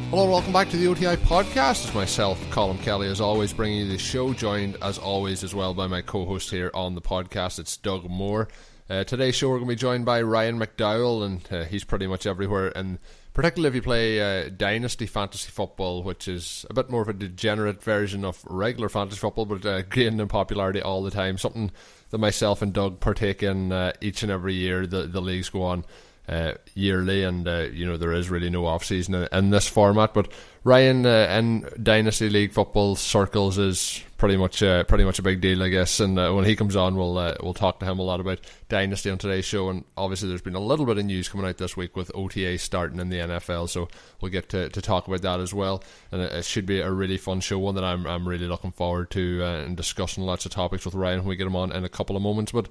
[0.10, 1.86] Hello and welcome back to the OTI podcast.
[1.86, 5.74] It's myself, Colin Kelly, as always, bringing you the show, joined as always as well
[5.74, 7.60] by my co host here on the podcast.
[7.60, 8.50] It's Doug Moore.
[8.90, 12.08] Uh, today's show, we're going to be joined by Ryan McDowell, and uh, he's pretty
[12.08, 12.76] much everywhere.
[12.76, 12.98] And
[13.36, 17.14] particularly if you play uh, Dynasty Fantasy Football, which is a bit more of a
[17.14, 21.38] degenerate version of regular fantasy football, but uh, gaining in popularity all the time.
[21.38, 21.70] Something
[22.10, 24.88] that myself and Doug partake in uh, each and every year.
[24.88, 25.86] The, the leagues go on
[26.28, 29.68] uh, yearly, and uh, you know there is really no off season in, in this
[29.68, 30.16] format.
[30.16, 30.32] But
[30.64, 35.40] Ryan uh, in Dynasty League football circles is pretty much uh, pretty much a big
[35.40, 36.00] deal, I guess.
[36.02, 38.42] And uh, when he comes on, we'll uh, we'll talk to him a lot about
[38.68, 39.70] Dynasty on today's show.
[39.70, 42.58] And obviously, there's been a little bit of news coming out this week with OTA
[42.58, 43.88] starting in the NFL, so
[44.22, 45.82] we'll get to, to talk about that as well.
[46.12, 48.72] And it, it should be a really fun show, one that I'm I'm really looking
[48.72, 51.72] forward to, uh, and discussing lots of topics with Ryan when we get him on
[51.72, 52.52] in a couple of moments.
[52.52, 52.68] But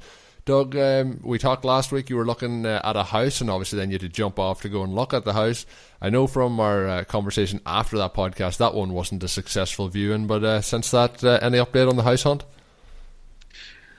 [0.48, 2.08] Doug, um, we talked last week.
[2.08, 4.62] You were looking uh, at a house, and obviously then you had to jump off
[4.62, 5.66] to go and look at the house.
[6.00, 10.26] I know from our uh, conversation after that podcast that one wasn't a successful viewing.
[10.26, 12.46] But uh, since that, uh, any update on the house hunt?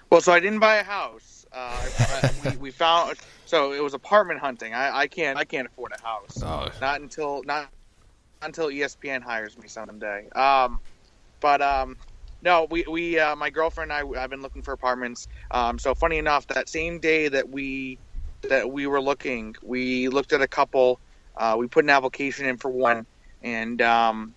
[0.10, 1.46] Well, so I didn't buy a house.
[1.54, 4.74] Uh, we, we, found so it was apartment hunting.
[4.74, 6.42] I, I can't I can't afford a house.
[6.44, 6.68] Oh.
[6.82, 7.70] Not until not
[8.42, 10.28] until ESPN hires me someday.
[10.32, 10.80] Um,
[11.42, 11.96] but um,
[12.42, 15.28] no, we we uh, my girlfriend and I I've been looking for apartments.
[15.52, 18.00] Um, so funny enough, that same day that we
[18.50, 21.00] that we were looking, we looked at a couple.
[21.36, 23.06] Uh, we put an application in for one,
[23.42, 24.34] and um,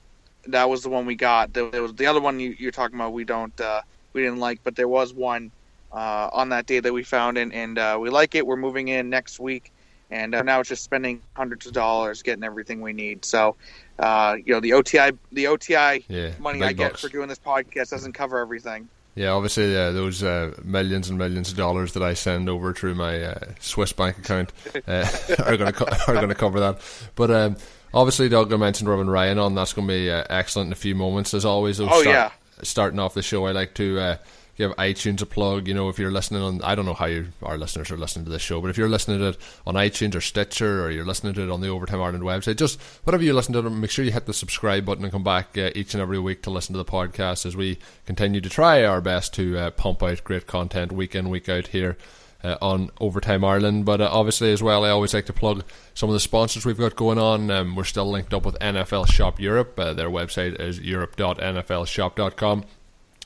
[0.47, 1.53] that was the one we got.
[1.53, 3.12] There, was the other one you, you're talking about.
[3.12, 5.53] We don't uh, we didn't like, but there was one
[5.92, 8.47] uh, on that day that we found, and and uh, we like it.
[8.47, 9.72] We're moving in next week,
[10.11, 13.25] and uh, now it's just spending hundreds of dollars getting everything we need.
[13.25, 13.56] So
[13.98, 17.03] uh, you know the OTI the OTI Yeah, money I get bucks.
[17.03, 18.88] for doing this podcast doesn't cover everything.
[19.14, 22.94] Yeah, obviously uh, those uh, millions and millions of dollars that I send over through
[22.94, 24.52] my uh, Swiss bank account
[24.88, 25.06] uh,
[25.44, 26.81] are going to co- are going to cover that.
[27.14, 27.56] But um,
[27.92, 29.54] obviously, Doug, I mentioned Robin Ryan on.
[29.54, 31.78] That's going to be uh, excellent in a few moments, as always.
[31.78, 32.32] Oh, yeah.
[32.62, 34.19] Starting off the show, I like to.
[34.62, 35.67] Uh, Give iTunes a plug.
[35.67, 38.25] You know, if you're listening on, I don't know how you, our listeners are listening
[38.27, 41.05] to this show, but if you're listening to it on iTunes or Stitcher, or you're
[41.05, 44.05] listening to it on the Overtime Ireland website, just whatever you listen to make sure
[44.05, 46.75] you hit the subscribe button and come back uh, each and every week to listen
[46.75, 50.47] to the podcast as we continue to try our best to uh, pump out great
[50.47, 51.97] content week in, week out here
[52.44, 53.84] uh, on Overtime Ireland.
[53.84, 56.79] But uh, obviously, as well, I always like to plug some of the sponsors we've
[56.79, 57.50] got going on.
[57.50, 59.79] Um, we're still linked up with NFL Shop Europe.
[59.79, 62.65] Uh, their website is europe.nflshop.com.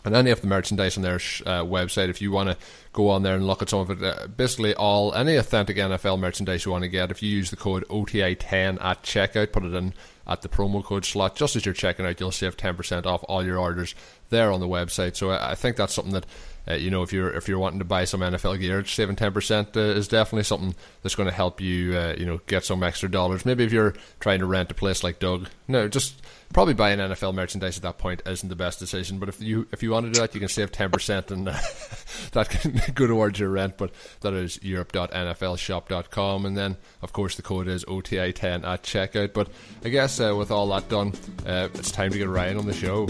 [0.07, 2.57] And any of the merchandise on their sh- uh, website, if you want to
[2.93, 6.21] go on there and look at some of it, uh, basically all any authentic NFL
[6.21, 9.75] merchandise you want to get, if you use the code OTI10 at checkout, put it
[9.75, 9.93] in
[10.27, 13.45] at the promo code slot, just as you're checking out, you'll save 10% off all
[13.45, 13.95] your orders
[14.31, 15.17] there on the website.
[15.17, 16.27] So I, I think that's something that
[16.69, 19.77] uh, you know if you're if you're wanting to buy some NFL gear, saving 10%
[19.77, 23.11] uh, is definitely something that's going to help you uh, you know get some extra
[23.11, 23.45] dollars.
[23.45, 26.23] Maybe if you're trying to rent a place like Doug, no, just
[26.53, 29.19] probably buying NFL merchandise at that point isn't the best decision.
[29.19, 31.53] But if you if you want to do that, you can save 10% and uh,
[32.33, 33.77] that can go towards your rent.
[33.77, 39.33] But that is europe.nflshop.com, and then of course the code is OTI10 at checkout.
[39.33, 39.49] But
[39.85, 41.13] I guess uh, with all that done,
[41.47, 43.07] uh, it's time to get Ryan on the show.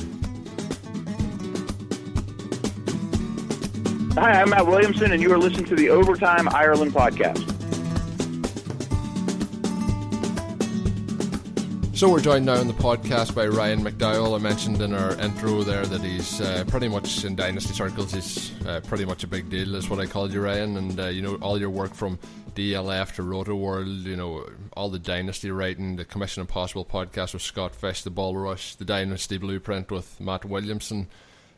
[4.19, 7.37] Hi, I'm Matt Williamson, and you are listening to the Overtime Ireland podcast.
[11.95, 14.35] So we're joined now on the podcast by Ryan McDowell.
[14.35, 18.15] I mentioned in our intro there that he's uh, pretty much in dynasty circles.
[18.15, 20.79] He's uh, pretty much a big deal, is what I called you, Ryan.
[20.79, 22.19] And uh, you know all your work from
[22.55, 27.43] DLF to Roto World, you know all the dynasty writing, the Commission Impossible podcast with
[27.43, 31.09] Scott Fish, the Ball Rush, the Dynasty Blueprint with Matt Williamson.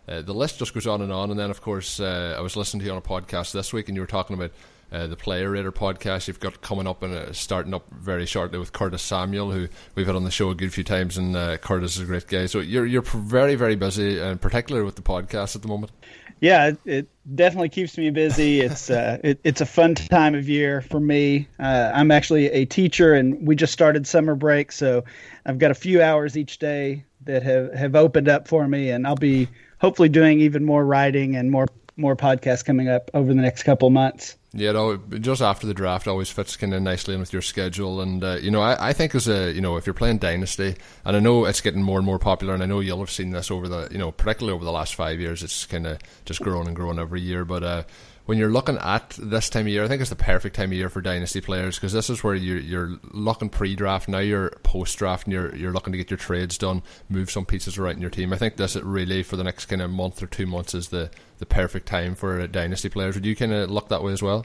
[0.09, 1.31] Uh, the list just goes on and on.
[1.31, 3.89] And then, of course, uh, I was listening to you on a podcast this week,
[3.89, 4.53] and you were talking about
[4.91, 8.59] uh, the Player Raider podcast you've got coming up and uh, starting up very shortly
[8.59, 11.59] with Curtis Samuel, who we've had on the show a good few times, and uh,
[11.59, 12.47] Curtis is a great guy.
[12.47, 15.93] So you're you're very very busy, and particularly with the podcast at the moment.
[16.41, 18.61] Yeah, it, it definitely keeps me busy.
[18.61, 21.49] It's it, it's a fun time of year for me.
[21.59, 25.05] I'm actually a teacher, and we just started summer break, so
[25.45, 29.07] I've got a few hours each day that have, have opened up for me, and
[29.07, 29.49] I'll be
[29.81, 31.67] hopefully doing even more writing and more
[31.97, 34.37] more podcasts coming up over the next couple months.
[34.55, 38.25] Yeah, just after the draft always fits kind of nicely in with your schedule, and
[38.25, 41.17] uh, you know, I, I think as a you know, if you're playing Dynasty, and
[41.17, 43.51] I know it's getting more and more popular, and I know you'll have seen this
[43.51, 46.67] over the you know, particularly over the last five years, it's kind of just growing
[46.67, 47.45] and growing every year.
[47.45, 47.83] But uh,
[48.29, 50.75] when you're looking at this time of year, I think it's the perfect time of
[50.75, 54.07] year for dynasty players because this is where you're, you're looking pre-draft.
[54.07, 57.79] Now you're post-draft and you're you're looking to get your trades done, move some pieces
[57.79, 58.35] around in your team.
[58.35, 61.11] I think this really for the next kind of month or two months is the
[61.39, 63.15] the perfect time for dynasty players.
[63.15, 64.45] Would you kind of look that way as well?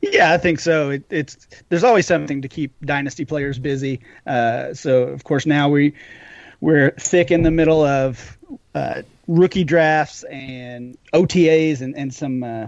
[0.00, 0.90] Yeah, I think so.
[0.90, 4.02] It, it's there's always something to keep dynasty players busy.
[4.24, 5.94] Uh, so of course now we
[6.60, 8.38] we're thick in the middle of
[8.78, 12.66] uh, rookie drafts and OTAs and and some uh,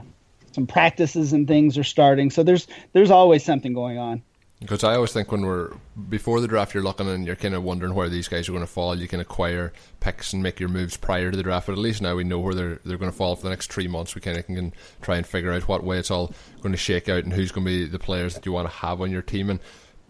[0.53, 2.31] some practices and things are starting.
[2.31, 4.23] So there's there's always something going on.
[4.61, 5.73] Because I always think when we're
[6.11, 8.65] before the draft, you're looking and you're kind of wondering where these guys are going
[8.65, 8.95] to fall.
[8.95, 12.03] You can acquire picks and make your moves prior to the draft, but at least
[12.03, 14.15] now we know where they're they're going to fall for the next three months.
[14.15, 17.09] We kind of can try and figure out what way it's all going to shake
[17.09, 19.23] out and who's going to be the players that you want to have on your
[19.23, 19.49] team.
[19.49, 19.61] And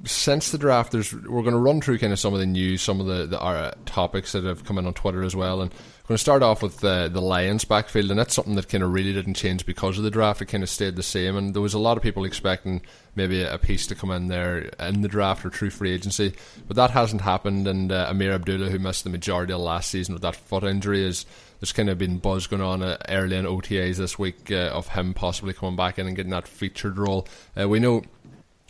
[0.04, 2.82] since the draft, there's we're going to run through kind of some of the news,
[2.82, 5.70] some of the the uh, topics that have come in on Twitter as well, and
[5.72, 8.82] we're going to start off with uh, the Lions backfield, and that's something that kind
[8.82, 10.40] of really didn't change because of the draft.
[10.40, 12.82] It kind of stayed the same, and there was a lot of people expecting
[13.14, 16.34] maybe a piece to come in there in the draft or through free agency,
[16.66, 17.68] but that hasn't happened.
[17.68, 21.04] And uh, Ameer Abdullah, who missed the majority of last season with that foot injury,
[21.04, 21.26] is
[21.60, 24.88] there's kind of been buzz going on uh, early in OTAs this week uh, of
[24.88, 27.28] him possibly coming back in and getting that featured role.
[27.58, 28.02] Uh, we know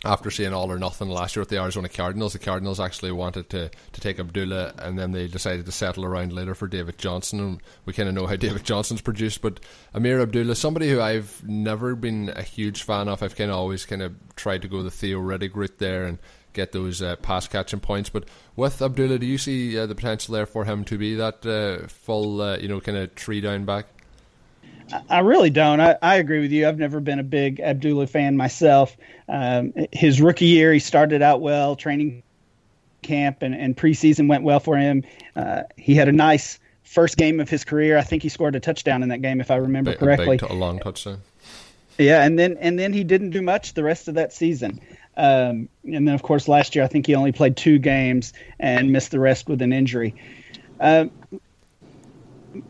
[0.03, 3.49] after seeing all or nothing last year with the Arizona Cardinals, the Cardinals actually wanted
[3.51, 7.39] to, to take Abdullah and then they decided to settle around later for David Johnson.
[7.39, 9.41] And we kind of know how David Johnson's produced.
[9.41, 9.59] But
[9.93, 13.85] Ameer Abdullah, somebody who I've never been a huge fan of, I've kind of always
[13.85, 16.17] kind of tried to go the Theo Riddick route there and
[16.53, 18.09] get those uh, pass catching points.
[18.09, 21.45] But with Abdullah, do you see uh, the potential there for him to be that
[21.45, 23.85] uh, full, uh, you know, kind of three down back?
[25.09, 25.79] I really don't.
[25.79, 26.67] I, I, agree with you.
[26.67, 28.95] I've never been a big Abdullah fan myself.
[29.27, 32.23] Um, his rookie year, he started out well, training
[33.01, 35.03] camp and, and preseason went well for him.
[35.35, 37.97] Uh, he had a nice first game of his career.
[37.97, 40.39] I think he scored a touchdown in that game, if I remember correctly.
[40.41, 41.21] A, a long touchdown.
[41.97, 44.79] Yeah, and then and then he didn't do much the rest of that season.
[45.17, 48.91] Um, and then, of course, last year I think he only played two games and
[48.91, 50.15] missed the rest with an injury.
[50.79, 51.05] Uh,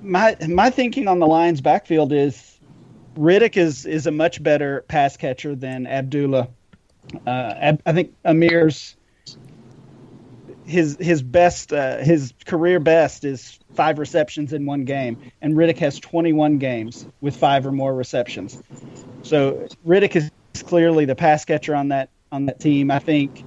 [0.02, 2.60] my my thinking on the Lions backfield is
[3.16, 6.50] Riddick is is a much better pass catcher than Abdullah.
[7.26, 8.96] Uh, I think Ameer's
[10.66, 15.78] his his best uh, his career best is five receptions in one game, and Riddick
[15.80, 18.62] has 21 games with five or more receptions.
[19.24, 20.32] So Riddick is
[20.64, 22.92] clearly the pass catcher on that on that team.
[22.92, 23.44] I think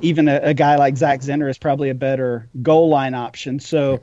[0.00, 3.60] even a, a, guy like Zach Zenner is probably a better goal line option.
[3.60, 4.00] So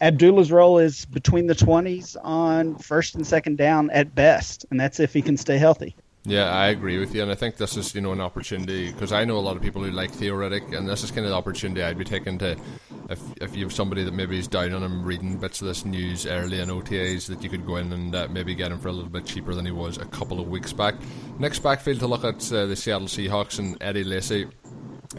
[0.00, 5.00] Abdullah's role is between the 20s on first and second down at best, and that's
[5.00, 5.96] if he can stay healthy.
[6.24, 9.10] Yeah, I agree with you, and I think this is you know an opportunity because
[9.10, 11.30] I know a lot of people who like Theo Riddick, and this is kind of
[11.30, 12.56] the opportunity I'd be taking to,
[13.10, 15.84] if if you have somebody that maybe is down on him reading bits of this
[15.84, 18.86] news early in OTAs, that you could go in and uh, maybe get him for
[18.86, 20.94] a little bit cheaper than he was a couple of weeks back.
[21.40, 24.46] Next backfield to look at uh, the Seattle Seahawks and Eddie Lacy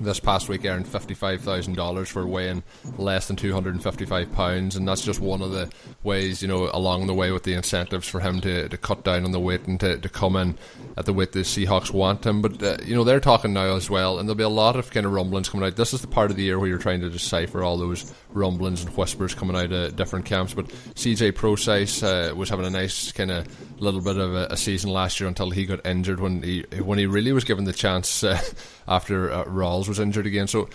[0.01, 2.63] this past week earned $55,000 for weighing
[2.97, 5.71] less than 255 pounds and that's just one of the
[6.03, 9.25] ways you know along the way with the incentives for him to, to cut down
[9.25, 10.57] on the weight and to, to come in
[10.97, 12.41] at the weight the Seahawks want him.
[12.41, 14.91] But uh, you know they're talking now as well and there'll be a lot of
[14.91, 15.75] kind of rumblings coming out.
[15.75, 18.83] This is the part of the year where you're trying to decipher all those rumblings
[18.83, 20.53] and whispers coming out of different camps.
[20.53, 23.47] But CJ Prosise uh, was having a nice kind of
[23.79, 26.97] little bit of a, a, season last year until he got injured when he when
[26.97, 28.39] he really was given the chance uh,
[28.87, 30.47] after uh, Rawls was injured again.
[30.47, 30.69] So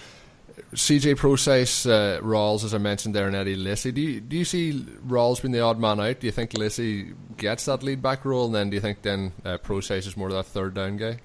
[0.75, 3.93] CJ Prosise, uh, Rawls, as I mentioned there, and Eddie Lacy.
[3.93, 6.21] Do you, do you see Rawls being the odd man out?
[6.21, 9.33] Do you think Lacy gets that lead back role, and then do you think then
[9.45, 11.19] uh, Prosise is more of that third down guy?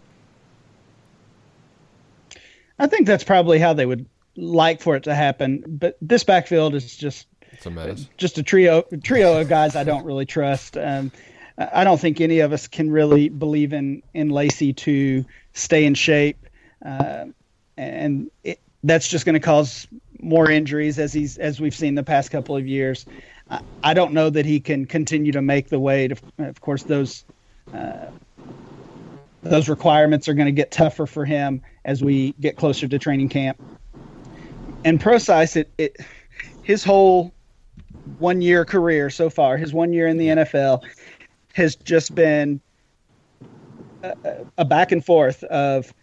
[2.80, 5.63] I think that's probably how they would like for it to happen.
[5.68, 7.28] But this backfield is just
[7.66, 10.78] a just a trio trio of guys I don't really trust.
[10.78, 11.12] Um,
[11.58, 15.94] I don't think any of us can really believe in in Lacy to stay in
[15.94, 16.48] shape,
[16.84, 17.25] uh,
[17.77, 19.88] and it, that's just going to cause
[20.20, 23.06] more injuries as he's as we've seen the past couple of years.
[23.50, 26.12] I, I don't know that he can continue to make the weight.
[26.12, 27.25] Of, of course, those
[27.74, 28.08] uh,
[29.42, 33.30] those requirements are going to get tougher for him as we get closer to training
[33.30, 33.62] camp.
[34.86, 35.98] And Prosise, it, it
[36.63, 37.34] his whole
[38.20, 40.84] one year career so far, his one year in the NFL,
[41.53, 42.60] has just been
[44.03, 44.15] a,
[44.58, 45.94] a back and forth of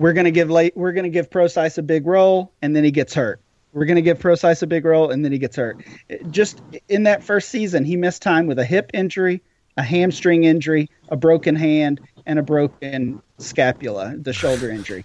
[0.00, 3.14] we're to give late we're to give Prosise a big role and then he gets
[3.14, 3.40] hurt.
[3.72, 5.84] We're to give Prosise a big role and then he gets hurt.
[6.30, 9.42] Just in that first season, he missed time with a hip injury,
[9.76, 15.04] a hamstring injury, a broken hand, and a broken scapula, the shoulder injury.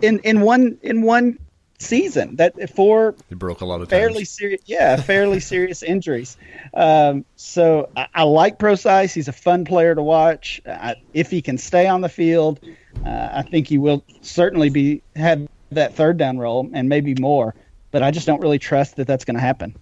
[0.00, 1.38] In in one in one
[1.78, 2.36] season.
[2.36, 6.36] That four he broke a lot of fairly serious, yeah, fairly serious injuries.
[6.72, 9.12] Um, so I, I, like Prosise.
[9.12, 10.60] He's a fun player to watch.
[10.66, 12.60] I, if he can stay on the field,
[13.04, 17.54] uh, I think he will certainly be have that third down role and maybe more.
[17.90, 19.76] But I just don't really trust that that's going to happen.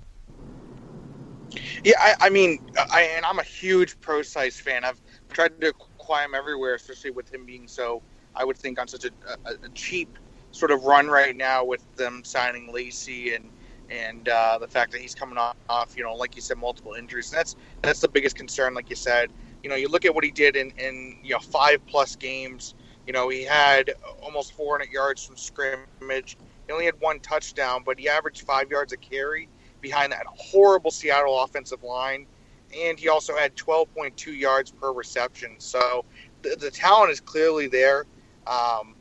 [1.84, 4.84] Yeah, I, I mean, I, and I'm a huge Prosise fan.
[4.84, 8.02] I've tried to acquire him everywhere, especially with him being so,
[8.34, 9.10] I would think, on such a,
[9.46, 10.18] a, a cheap
[10.52, 13.50] sort of run right now with them signing Lacy and
[13.90, 17.30] and uh, the fact that he's coming off, you know, like you said, multiple injuries.
[17.30, 18.74] And that's that's the biggest concern.
[18.74, 19.30] Like you said,
[19.62, 22.74] you know, you look at what he did in in you know five plus games.
[23.06, 23.92] You know, he had
[24.22, 26.36] almost 400 yards from scrimmage.
[26.66, 29.48] He only had one touchdown, but he averaged five yards a carry
[29.80, 32.26] behind that horrible Seattle offensive line,
[32.78, 35.56] and he also had 12.2 yards per reception.
[35.58, 36.04] So
[36.42, 38.06] the, the talent is clearly there.
[38.46, 38.94] Um,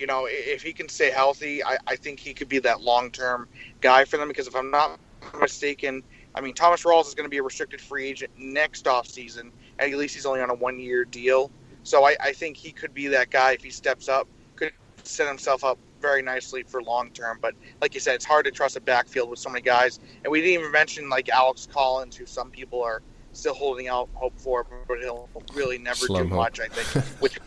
[0.00, 3.10] you know, if he can stay healthy, I, I think he could be that long
[3.10, 3.48] term
[3.80, 4.28] guy for them.
[4.28, 4.98] Because if I'm not
[5.38, 6.02] mistaken,
[6.34, 9.52] I mean, Thomas Rawls is going to be a restricted free agent next off season.
[9.78, 11.50] At least he's only on a one year deal.
[11.82, 14.26] So I, I think he could be that guy if he steps up,
[14.56, 17.38] could set himself up very nicely for long term.
[17.40, 20.00] But like you said, it's hard to trust a backfield with so many guys.
[20.24, 23.02] And we didn't even mention like Alex Collins, who some people are
[23.32, 26.38] still holding out hope for, but he'll really never Slim do hope.
[26.38, 26.60] much.
[26.60, 27.38] I think with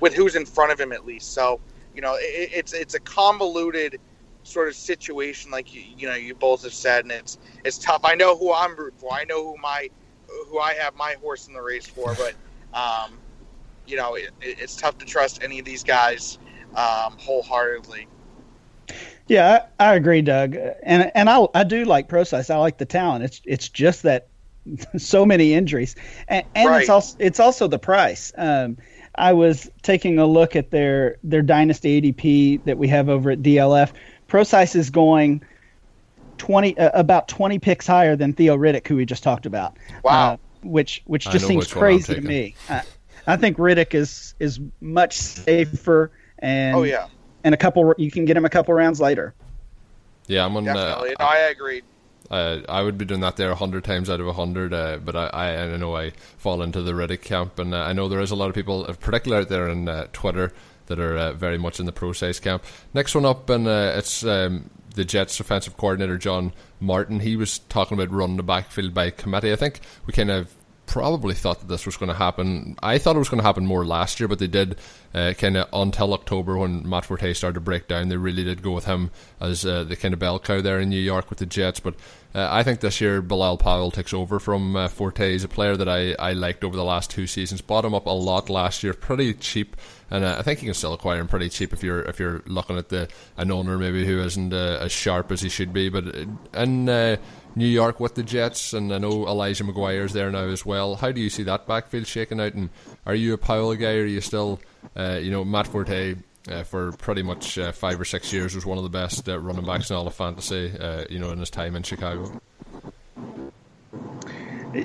[0.00, 1.32] with who's in front of him at least.
[1.32, 1.60] So
[1.98, 3.98] you know, it, it's it's a convoluted
[4.44, 8.02] sort of situation, like you, you know you both have said, and it's it's tough.
[8.04, 9.12] I know who I'm rooting for.
[9.12, 9.90] I know who my
[10.46, 12.34] who I have my horse in the race for, but
[12.72, 13.18] um,
[13.84, 16.38] you know it, it's tough to trust any of these guys
[16.76, 18.06] um, wholeheartedly.
[19.26, 22.48] Yeah, I, I, agree, Doug, and and I I do like Prosise.
[22.48, 23.24] I like the talent.
[23.24, 24.28] It's it's just that
[24.98, 25.96] so many injuries,
[26.28, 26.82] and, and right.
[26.82, 28.32] it's also it's also the price.
[28.38, 28.76] Um,
[29.14, 33.42] I was taking a look at their their dynasty ADP that we have over at
[33.42, 33.92] DLF.
[34.26, 35.42] Prosise is going
[36.36, 39.76] twenty uh, about twenty picks higher than Theo Riddick, who we just talked about.
[40.04, 42.54] Wow, uh, which which just seems crazy to me.
[42.68, 42.82] I,
[43.26, 47.08] I think Riddick is is much safer and oh yeah,
[47.44, 49.34] and a couple you can get him a couple rounds later.
[50.26, 50.68] Yeah, I'm on.
[50.68, 51.82] Uh, Definitely, uh, no, I agree.
[52.30, 55.64] Uh, I would be doing that there hundred times out of hundred, uh, but I,
[55.64, 58.36] I, know I fall into the Riddick camp, and uh, I know there is a
[58.36, 60.52] lot of people, uh, particularly out there on uh, Twitter,
[60.86, 62.64] that are uh, very much in the Prosise camp.
[62.92, 67.20] Next one up, and it's um, the Jets' offensive coordinator John Morton.
[67.20, 69.52] He was talking about running the backfield by committee.
[69.52, 70.54] I think we kind of
[70.88, 72.74] probably thought that this was going to happen.
[72.82, 74.78] I thought it was going to happen more last year, but they did
[75.14, 78.08] uh, kind of until October when Matt Forte started to break down.
[78.08, 80.88] They really did go with him as uh, the kind of bell cow there in
[80.88, 81.78] New York with the Jets.
[81.78, 81.94] But
[82.34, 85.32] uh, I think this year Bilal Powell takes over from uh, Forte.
[85.32, 87.60] He's a player that I, I liked over the last two seasons.
[87.60, 89.76] Bought him up a lot last year, pretty cheap,
[90.10, 92.42] and uh, I think you can still acquire him pretty cheap if you're if you're
[92.46, 95.88] looking at the an owner maybe who isn't uh, as sharp as he should be.
[95.88, 96.04] But
[96.52, 97.18] and
[97.58, 100.94] New York with the Jets, and I know Elijah McGuire's there now as well.
[100.94, 102.54] How do you see that backfield shaking out?
[102.54, 102.70] And
[103.04, 104.60] are you a Powell guy, or are you still,
[104.96, 106.16] uh, you know, Matt Forte?
[106.50, 109.38] Uh, for pretty much uh, five or six years, was one of the best uh,
[109.38, 110.72] running backs in all of fantasy.
[110.78, 112.40] Uh, you know, in his time in Chicago.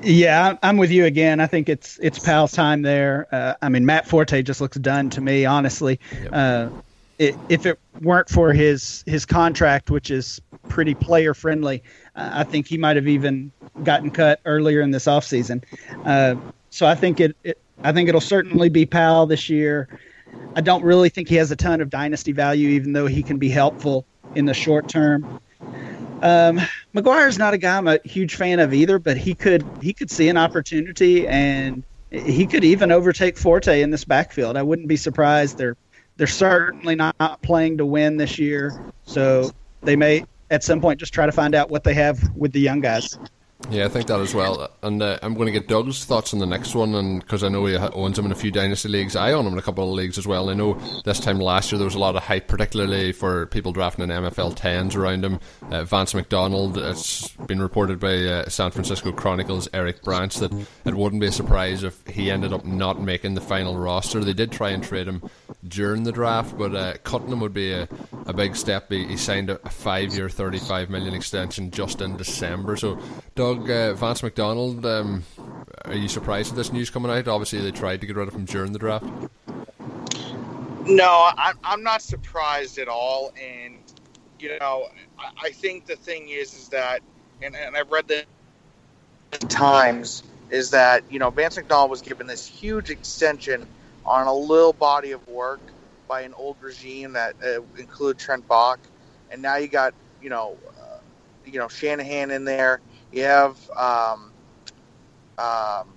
[0.01, 1.39] Yeah, I'm with you again.
[1.39, 3.27] I think it's it's Powell's time there.
[3.31, 5.99] Uh, I mean, Matt Forte just looks done to me, honestly.
[6.23, 6.71] Yep
[7.19, 11.83] it, if it weren't for his his contract, which is pretty player friendly,
[12.15, 13.51] uh, I think he might have even
[13.83, 15.63] gotten cut earlier in this offseason.
[16.05, 16.35] Uh,
[16.69, 19.87] so I think it, it I think it'll certainly be Powell this year.
[20.55, 23.37] I don't really think he has a ton of dynasty value, even though he can
[23.37, 24.05] be helpful
[24.35, 25.39] in the short term.
[26.21, 26.61] Um,
[26.95, 30.09] McGuire's not a guy I'm a huge fan of either, but he could he could
[30.09, 34.55] see an opportunity and he could even overtake Forte in this backfield.
[34.55, 35.57] I wouldn't be surprised.
[35.57, 35.75] They're
[36.15, 41.13] they're certainly not playing to win this year, so they may at some point just
[41.13, 43.17] try to find out what they have with the young guys.
[43.69, 44.69] Yeah, I think that as well.
[44.83, 47.49] And uh, I'm going to get Doug's thoughts on the next one, and because I
[47.49, 49.87] know he owns him in a few dynasty leagues, I own him in a couple
[49.87, 50.49] of leagues as well.
[50.49, 50.73] I know
[51.05, 54.09] this time last year there was a lot of hype, particularly for people drafting in
[54.09, 55.39] MFL tens around him.
[55.71, 56.77] Uh, Vance McDonald.
[56.77, 60.51] It's been reported by uh, San Francisco Chronicles Eric Branch that
[60.85, 64.23] it wouldn't be a surprise if he ended up not making the final roster.
[64.23, 65.23] They did try and trade him
[65.65, 67.87] during the draft, but uh, cutting him would be a,
[68.25, 68.91] a big step.
[68.91, 72.75] He, he signed a, a five-year, thirty-five million extension just in December.
[72.75, 72.99] So,
[73.35, 75.23] Doug uh, Vance McDonald, um,
[75.85, 77.27] are you surprised at this news coming out?
[77.27, 79.05] Obviously, they tried to get rid of him during the draft.
[80.85, 83.33] No, I'm, I'm not surprised at all.
[83.41, 83.77] And,
[84.39, 87.01] you know, I, I think the thing is, is that,
[87.41, 88.25] and, and I've read the
[89.47, 93.65] times, is that, you know, Vance McDonald was given this huge extension
[94.05, 95.61] on a little body of work
[96.07, 98.79] by an old regime that uh, included Trent Baalke
[99.33, 100.99] and now you got you know, uh,
[101.45, 102.79] you know Shanahan in there.
[103.13, 104.31] You have um,
[105.37, 105.87] um,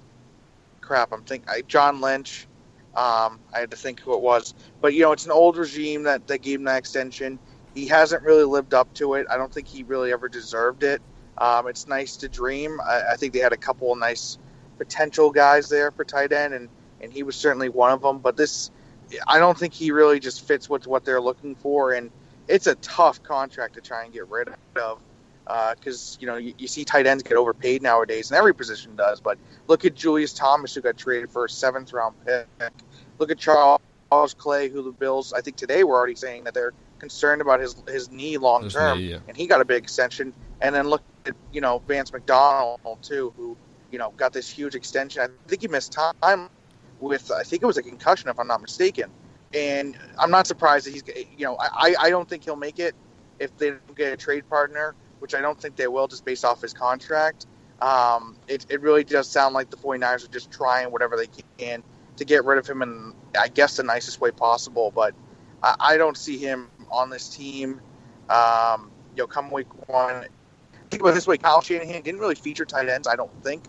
[0.82, 1.12] crap.
[1.12, 2.46] I'm thinking John Lynch.
[2.94, 6.02] Um, I had to think who it was, but you know, it's an old regime
[6.04, 7.38] that that gave him that extension.
[7.74, 9.26] He hasn't really lived up to it.
[9.30, 11.02] I don't think he really ever deserved it.
[11.38, 12.80] Um, it's nice to dream.
[12.80, 14.38] I, I, think they had a couple of nice
[14.78, 16.68] potential guys there for tight end, and
[17.02, 18.18] and he was certainly one of them.
[18.18, 18.70] But this,
[19.26, 22.10] I don't think he really just fits with what they're looking for, and
[22.48, 25.00] it's a tough contract to try and get rid of
[25.46, 28.96] because uh, you know you, you, see tight ends get overpaid nowadays, and every position
[28.96, 29.20] does.
[29.20, 29.38] But
[29.68, 32.46] look at Julius Thomas, who got traded for a seventh round pick.
[33.18, 33.80] Look at Charles
[34.36, 37.76] Clay, who the Bills, I think today we're already saying that they're concerned about his
[37.88, 39.18] his knee long term, yeah.
[39.28, 40.32] and he got a big extension.
[40.60, 43.56] And then look at you know Vance McDonald too, who
[43.92, 45.22] you know got this huge extension.
[45.22, 46.48] I think he missed time
[46.98, 49.10] with I think it was a concussion if I'm not mistaken.
[49.54, 51.04] And I'm not surprised that he's
[51.36, 52.96] you know I I don't think he'll make it
[53.38, 56.44] if they don't get a trade partner, which I don't think they will just based
[56.44, 57.46] off his contract.
[57.80, 61.82] Um, it, it really does sound like the 49ers are just trying whatever they can
[62.16, 64.90] to get rid of him in, I guess, the nicest way possible.
[64.94, 65.14] But
[65.62, 67.80] I, I don't see him on this team.
[68.30, 70.26] Um, you know, come week one.
[70.90, 73.64] Think about this way: Kyle Shanahan didn't really feature tight ends, I don't think.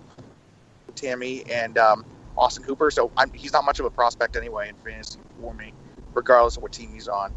[0.96, 2.06] Tamme and um,
[2.38, 5.74] Austin Hooper, so I'm, he's not much of a prospect anyway in fantasy for me,
[6.14, 7.34] regardless of what team he's on.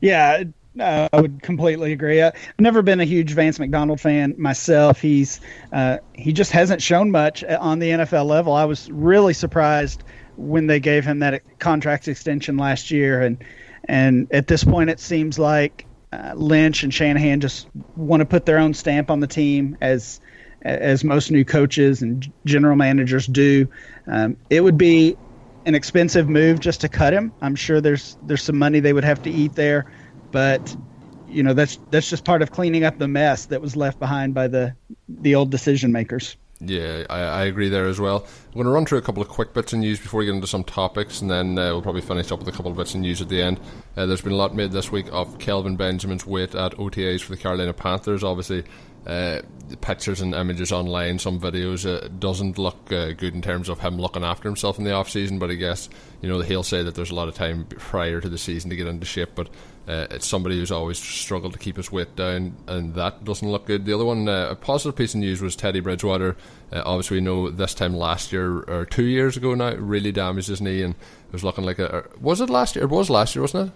[0.00, 0.44] Yeah,
[0.78, 2.22] uh, I would completely agree.
[2.22, 5.00] I've never been a huge Vance McDonald fan myself.
[5.00, 5.40] He's
[5.72, 8.52] uh, he just hasn't shown much on the NFL level.
[8.52, 10.02] I was really surprised
[10.36, 13.38] when they gave him that contract extension last year, and
[13.84, 18.46] and at this point, it seems like uh, Lynch and Shanahan just want to put
[18.46, 20.20] their own stamp on the team as
[20.62, 23.68] as most new coaches and general managers do.
[24.06, 25.16] Um, it would be
[25.66, 27.32] an expensive move just to cut him.
[27.40, 29.86] I'm sure there's there's some money they would have to eat there,
[30.34, 30.76] but
[31.28, 34.34] you know that's that's just part of cleaning up the mess that was left behind
[34.34, 34.74] by the
[35.08, 36.36] the old decision makers.
[36.60, 38.26] Yeah, I, I, agree there as well.
[38.46, 40.34] I'm going to run through a couple of quick bits of news before we get
[40.34, 42.94] into some topics, and then uh, we'll probably finish up with a couple of bits
[42.94, 43.60] of news at the end.
[43.96, 47.32] Uh, there's been a lot made this week of Kelvin Benjamin's weight at OTAs for
[47.32, 48.24] the Carolina Panthers.
[48.24, 48.64] Obviously,
[49.06, 49.40] uh,
[49.80, 53.98] pictures and images online, some videos, uh, doesn't look uh, good in terms of him
[53.98, 55.38] looking after himself in the off season.
[55.38, 55.88] But I guess
[56.22, 58.76] you know he'll say that there's a lot of time prior to the season to
[58.76, 59.30] get into shape.
[59.34, 59.48] But
[59.86, 63.66] uh, it's somebody who's always struggled to keep his weight down, and that doesn't look
[63.66, 63.84] good.
[63.84, 66.36] The other one, uh, a positive piece of news was Teddy Bridgewater.
[66.72, 70.48] Uh, obviously, we know this time last year or two years ago now, really damaged
[70.48, 72.08] his knee, and it was looking like a.
[72.20, 72.84] Was it last year?
[72.84, 73.74] It was last year, wasn't it?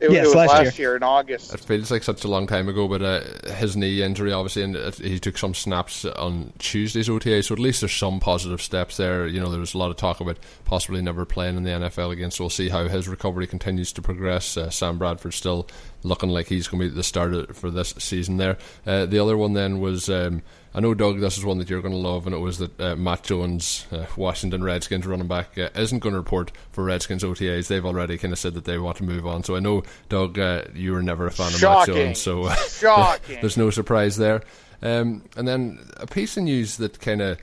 [0.00, 0.90] It, yes, it was last, last year.
[0.90, 0.96] year.
[0.96, 1.54] in August.
[1.54, 4.76] It feels like such a long time ago, but uh, his knee injury, obviously, and
[4.94, 9.26] he took some snaps on Tuesday's OTA, so at least there's some positive steps there.
[9.26, 12.10] You know, there was a lot of talk about possibly never playing in the NFL
[12.12, 14.56] again, so we'll see how his recovery continues to progress.
[14.56, 15.68] Uh, Sam Bradford still
[16.02, 18.58] looking like he's going to be the starter for this season there.
[18.86, 20.08] Uh, the other one then was.
[20.08, 20.42] Um,
[20.76, 22.80] I know, Doug, this is one that you're going to love, and it was that
[22.80, 27.22] uh, Matt Jones, uh, Washington Redskins running back, uh, isn't going to report for Redskins
[27.22, 27.68] OTAs.
[27.68, 29.44] They've already kind of said that they want to move on.
[29.44, 31.92] So I know, Doug, uh, you were never a fan Shocking.
[31.92, 34.42] of Matt Jones, so uh, there's no surprise there.
[34.82, 37.38] Um, and then a piece of news that kind of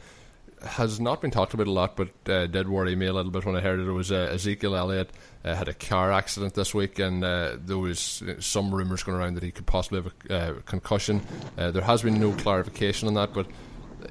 [0.63, 3.45] has not been talked about a lot, but uh, did worry me a little bit
[3.45, 3.87] when I heard it.
[3.87, 5.09] It was uh, Ezekiel Elliott
[5.43, 9.35] uh, had a car accident this week, and uh, there was some rumours going around
[9.35, 11.21] that he could possibly have a uh, concussion.
[11.57, 13.47] Uh, there has been no clarification on that, but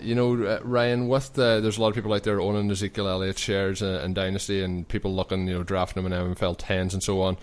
[0.00, 3.38] you know, Ryan, with the, there's a lot of people out there owning Ezekiel Elliott
[3.38, 7.22] shares and Dynasty, and people looking, you know, drafting him in NFL tens and so
[7.22, 7.36] on.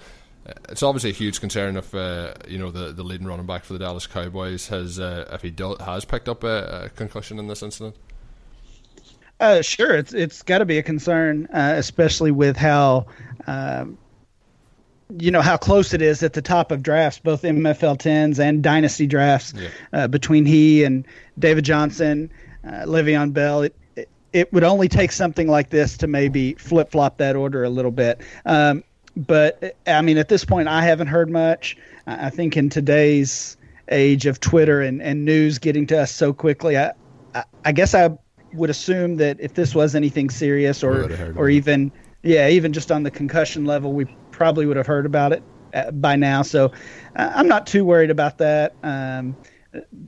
[0.70, 3.80] It's obviously a huge concern if you know the the leading running back for the
[3.80, 7.98] Dallas Cowboys has if he do, has picked up a, a concussion in this incident.
[9.40, 13.06] Uh, sure, it's it's got to be a concern, uh, especially with how,
[13.46, 13.98] um,
[15.20, 18.64] you know, how close it is at the top of drafts, both MFL tens and
[18.64, 19.70] dynasty drafts, yeah.
[19.94, 21.06] uh, between he and
[21.38, 22.32] David Johnson,
[22.66, 23.62] uh, Le'Veon Bell.
[23.62, 27.64] It, it, it would only take something like this to maybe flip flop that order
[27.64, 28.22] a little bit.
[28.46, 28.84] Um,
[29.16, 31.78] but I mean, at this point, I haven't heard much.
[32.08, 33.58] I think in today's
[33.90, 36.94] age of Twitter and, and news getting to us so quickly, I,
[37.34, 38.18] I, I guess I
[38.54, 41.92] would assume that if this was anything serious or or even
[42.24, 45.92] yeah even just on the concussion level we probably would have heard about it uh,
[45.92, 46.42] by now.
[46.42, 46.72] So
[47.16, 48.76] uh, i'm not too worried about that.
[48.84, 49.36] Um,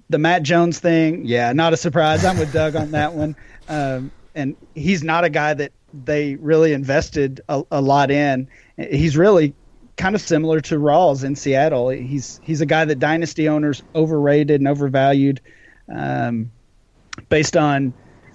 [0.10, 2.26] the matt jones thing yeah not a surprise.
[2.26, 3.36] I'm with doug on that one.
[3.72, 8.48] Um, and he's not a guy that they really invested a, a lot in.
[8.78, 9.54] He's really
[9.98, 11.90] kind of similar to Rawls in Seattle.
[11.90, 15.42] He's he's a guy that dynasty owners overrated and overvalued,
[15.94, 16.52] um,
[17.28, 17.94] based on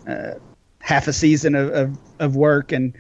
[0.09, 0.35] uh,
[0.81, 2.95] half a season of, of, of, work and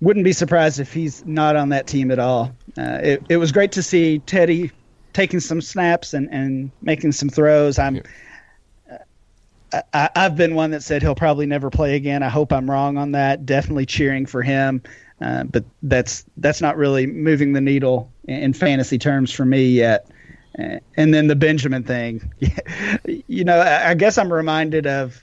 [0.00, 2.54] wouldn't be surprised if he's not on that team at all.
[2.78, 4.70] Uh, it, it was great to see Teddy
[5.12, 7.78] taking some snaps and, and making some throws.
[7.78, 7.96] I'm.
[7.96, 8.02] Yeah.
[9.92, 12.22] I, I've been one that said he'll probably never play again.
[12.22, 13.44] I hope I'm wrong on that.
[13.44, 14.82] Definitely cheering for him,
[15.20, 19.66] uh, but that's that's not really moving the needle in, in fantasy terms for me
[19.66, 20.10] yet.
[20.58, 22.32] Uh, and then the Benjamin thing,
[23.26, 25.22] you know, I, I guess I'm reminded of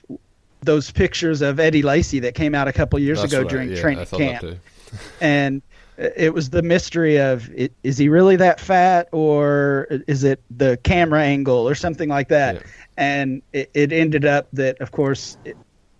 [0.66, 3.70] those pictures of Eddie Lacy that came out a couple years That's ago I- during
[3.70, 4.58] yeah, training camp, that
[5.20, 5.62] and
[5.98, 7.50] it was the mystery of
[7.82, 12.56] is he really that fat or is it the camera angle or something like that?
[12.56, 12.62] Yeah.
[12.98, 15.56] And it, it ended up that, of course, it,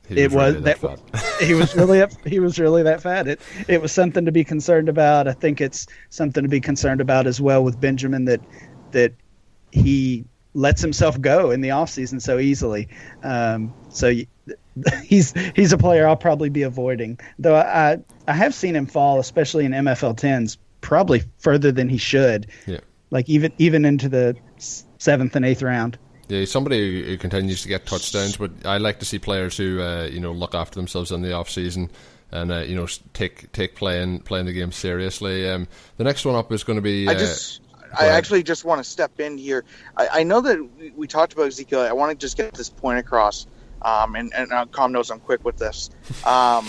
[0.07, 1.01] He it was really that, fat.
[1.41, 3.27] he was really up, he was really that fat.
[3.27, 5.29] It it was something to be concerned about.
[5.29, 8.43] I think it's something to be concerned about as well with Benjamin that
[8.93, 9.15] that
[9.73, 10.27] he
[10.57, 12.89] lets himself go in the off season so easily.
[13.23, 14.27] Um, so y-
[15.05, 17.19] he's he's a player I'll probably be avoiding.
[17.39, 21.99] Though I I have seen him fall, especially in MFL tens, probably further than he
[21.99, 22.49] should.
[22.67, 22.81] Yeah.
[23.11, 24.37] Like even even into the
[24.99, 25.99] seventh and eighth round.
[26.29, 29.57] Yeah, he's somebody who, who continues to get touchdowns, but I like to see players
[29.57, 31.91] who uh, you know look after themselves in the off season
[32.33, 35.49] and uh, you know take take playing playing the game seriously.
[35.49, 37.07] Um, the next one up is going to be.
[37.07, 37.61] Uh, I just,
[37.99, 39.65] I actually just want to step in here.
[39.97, 41.81] I, I know that we, we talked about Ezekiel.
[41.81, 43.47] I want to just get this point across.
[43.83, 45.91] Um, and and uh, Com knows I'm quick with this.
[46.27, 46.67] Um,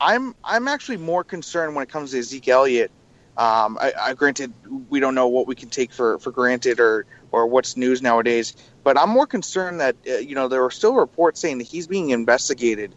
[0.00, 2.90] I'm I'm actually more concerned when it comes to Ezekiel Elliott.
[3.38, 4.52] Um, I, I granted
[4.88, 8.54] we don't know what we can take for, for granted or or what's news nowadays,
[8.82, 11.86] but I'm more concerned that uh, you know there are still reports saying that he's
[11.86, 12.94] being investigated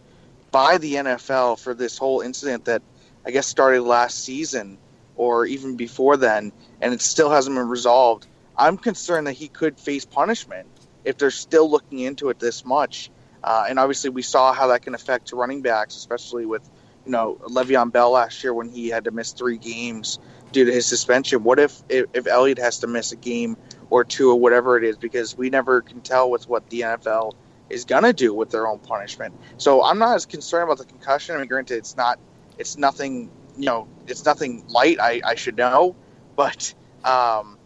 [0.51, 2.81] by the NFL for this whole incident that
[3.25, 4.77] I guess started last season
[5.15, 8.27] or even before then, and it still hasn't been resolved.
[8.57, 10.67] I'm concerned that he could face punishment
[11.05, 13.09] if they're still looking into it this much.
[13.43, 16.69] Uh, and obviously, we saw how that can affect running backs, especially with
[17.05, 20.19] you know Le'Veon Bell last year when he had to miss three games
[20.51, 21.43] due to his suspension.
[21.43, 23.55] What if if, if Elliott has to miss a game
[23.89, 24.97] or two or whatever it is?
[24.97, 27.33] Because we never can tell with what the NFL
[27.69, 29.33] is gonna do with their own punishment.
[29.57, 31.35] So I'm not as concerned about the concussion.
[31.35, 32.19] I mean, granted, it's not,
[32.57, 34.99] it's nothing, you know, it's nothing light.
[34.99, 35.95] I, I should know,
[36.39, 36.73] but
[37.03, 37.57] um,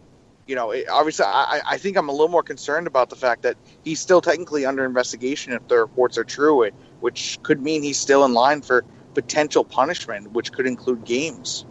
[0.47, 3.43] you know, it, obviously, I, I think I'm a little more concerned about the fact
[3.43, 6.67] that he's still technically under investigation if the reports are true,
[6.99, 8.83] which could mean he's still in line for
[9.13, 11.67] potential punishment, which could include games.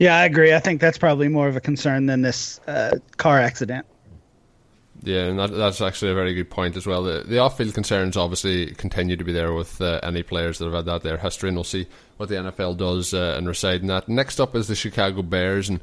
[0.00, 0.52] Yeah, I agree.
[0.52, 3.86] I think that's probably more of a concern than this uh, car accident.
[5.04, 7.02] Yeah, and that, that's actually a very good point as well.
[7.02, 10.74] The, the off-field concerns obviously continue to be there with uh, any players that have
[10.74, 11.88] had that their history, and we'll see
[12.18, 14.08] what the NFL does uh, in that.
[14.08, 15.80] Next up is the Chicago Bears, and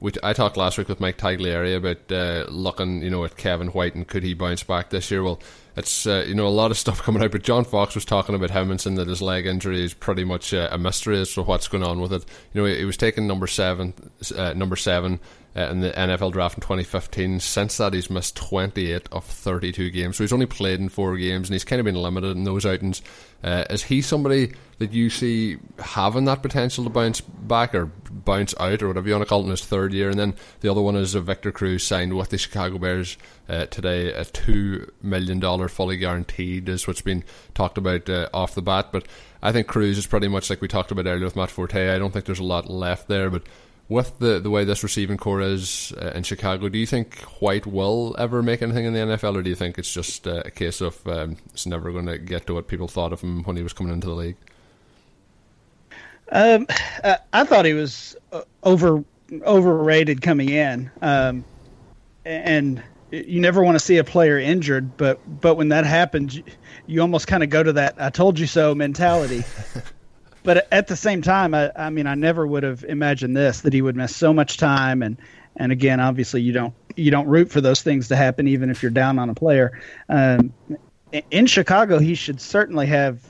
[0.00, 3.68] we I talked last week with Mike Tagliere about uh, looking, you know, at Kevin
[3.68, 5.22] White and could he bounce back this year?
[5.22, 5.40] Well,
[5.76, 8.34] it's uh, you know a lot of stuff coming out, but John Fox was talking
[8.34, 11.32] about him and saying that his leg injury is pretty much uh, a mystery as
[11.34, 12.24] to what's going on with it.
[12.52, 13.94] You know, he, he was taken number seven,
[14.34, 15.20] uh, number seven
[15.56, 17.40] in the NFL draft in 2015.
[17.40, 21.48] Since that, he's missed 28 of 32 games, so he's only played in four games,
[21.48, 23.00] and he's kind of been limited in those outings.
[23.42, 28.54] Uh, is he somebody that you see having that potential to bounce back or bounce
[28.58, 30.10] out or whatever you want to call it in his third year?
[30.10, 33.16] And then the other one is uh, Victor Cruz signed with the Chicago Bears
[33.48, 38.54] uh, today, a two million dollar fully guaranteed is what's been talked about uh, off
[38.54, 38.88] the bat.
[38.90, 39.06] But
[39.42, 41.94] I think Cruz is pretty much like we talked about earlier with Matt Forte.
[41.94, 43.42] I don't think there's a lot left there, but.
[43.88, 47.66] With the, the way this receiving corps is uh, in Chicago, do you think White
[47.66, 50.50] will ever make anything in the NFL, or do you think it's just uh, a
[50.50, 53.56] case of um, it's never going to get to what people thought of him when
[53.56, 54.36] he was coming into the league?
[56.32, 56.66] Um,
[57.04, 59.04] I, I thought he was uh, over
[59.42, 61.44] overrated coming in, um,
[62.24, 66.42] and you never want to see a player injured, but but when that happens, you,
[66.86, 69.44] you almost kind of go to that "I told you so" mentality.
[70.46, 73.72] but at the same time, I, I mean, I never would have imagined this that
[73.72, 75.16] he would miss so much time, and
[75.56, 78.80] and again, obviously, you don't you don't root for those things to happen, even if
[78.80, 79.76] you're down on a player.
[80.08, 80.54] Um,
[81.32, 83.20] in Chicago, he should certainly have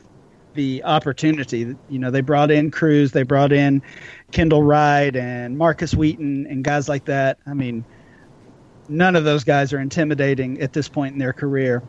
[0.53, 1.75] the opportunity.
[1.89, 3.81] You know, they brought in Cruz, they brought in
[4.31, 7.39] Kendall Wright and Markus Wheaton and guys like that.
[7.47, 7.87] I mean,
[8.91, 11.83] none of those guys are intimidating at this point in their career.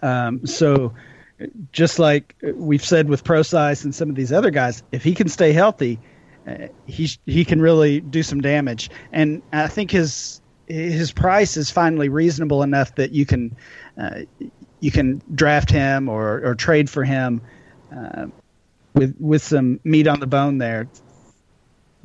[0.00, 0.94] Um, so,
[1.72, 5.28] just like we've said with Prosise and some of these other guys, if he can
[5.28, 5.98] stay healthy,
[6.46, 8.90] uh, he he can really do some damage.
[9.12, 13.56] And I think his his price is finally reasonable enough that you can
[14.00, 14.20] uh,
[14.80, 17.40] you can draft him or, or trade for him
[17.94, 18.26] uh,
[18.94, 20.88] with with some meat on the bone there.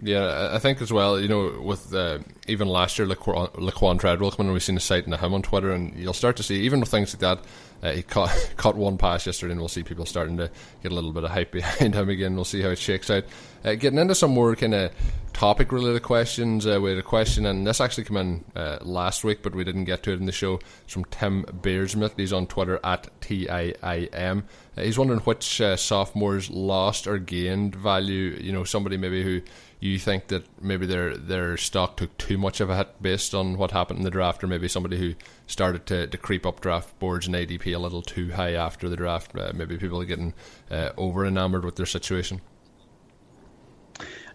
[0.03, 4.31] Yeah, I think as well, you know, with uh, even last year, Laquan, Laquan Treadwell
[4.31, 6.79] coming we've seen a sighting of him on Twitter, and you'll start to see, even
[6.79, 7.45] with things like that,
[7.81, 10.49] uh, he caught caught one pass yesterday, and we'll see people starting to
[10.83, 12.35] get a little bit of hype behind him again.
[12.35, 13.23] We'll see how it shakes out.
[13.63, 14.91] Uh, getting into some more kind of
[15.33, 19.23] topic related questions, uh, we had a question, and this actually came in uh, last
[19.23, 20.59] week, but we didn't get to it in the show.
[20.83, 22.13] It's from Tim Beersmith.
[22.17, 24.43] He's on Twitter at TIIM.
[24.77, 28.37] Uh, he's wondering which uh, sophomores lost or gained value.
[28.41, 29.41] You know, somebody maybe who
[29.79, 33.57] you think that maybe their their stock took too much of a hit based on
[33.57, 35.15] what happened in the draft, or maybe somebody who
[35.51, 38.95] started to, to creep up draft boards and ADP a little too high after the
[38.95, 39.37] draft.
[39.37, 40.33] Uh, maybe people are getting
[40.69, 42.41] uh, over enamored with their situation.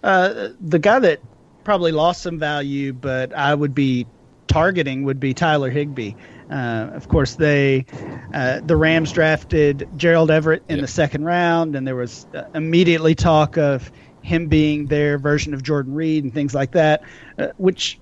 [0.03, 1.21] Uh, the guy that
[1.65, 4.07] probably lost some value, but I would be
[4.47, 6.15] targeting would be Tyler Higbee.
[6.51, 7.85] Uh, of course, they
[8.33, 10.83] uh, the Rams drafted Gerald Everett in yep.
[10.83, 13.91] the second round, and there was uh, immediately talk of
[14.23, 17.03] him being their version of Jordan Reed and things like that,
[17.39, 17.99] uh, which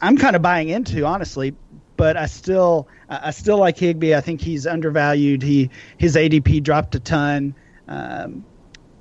[0.00, 1.54] I'm kind of buying into, honestly.
[2.00, 4.14] But I still, I still like Higbee.
[4.14, 5.42] I think he's undervalued.
[5.42, 7.54] He his ADP dropped a ton
[7.88, 8.42] um,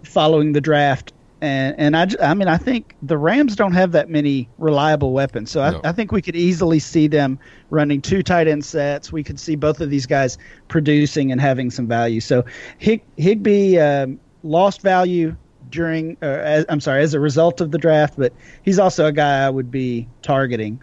[0.03, 4.09] following the draft, and and I, I mean I think the Rams don't have that
[4.09, 5.79] many reliable weapons, so no.
[5.81, 9.13] I, I, think we could easily see them running two tight end sets.
[9.13, 12.19] We could see both of these guys producing and having some value.
[12.19, 12.43] So
[12.79, 15.37] Hig, Higbee um, lost value
[15.69, 19.13] during, uh, as, I'm sorry, as a result of the draft, but he's also a
[19.13, 20.81] guy I would be targeting.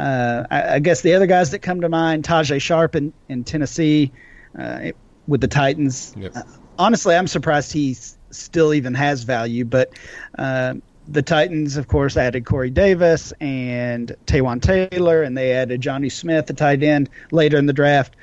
[0.00, 3.44] Uh, I, I, guess the other guys that come to mind, Tajae Sharpe in, in
[3.44, 4.12] Tennessee
[4.58, 4.92] uh,
[5.26, 6.14] with the Titans.
[6.16, 6.32] Yep.
[6.34, 6.42] Uh,
[6.78, 9.66] honestly, I'm surprised he's still even has value.
[9.66, 9.92] But
[10.38, 10.74] uh,
[11.06, 16.46] the Titans, of course, added Corey Davis and Taywan Taylor, and they added Jonnu Smith,
[16.46, 18.16] the tight end, later in the draft.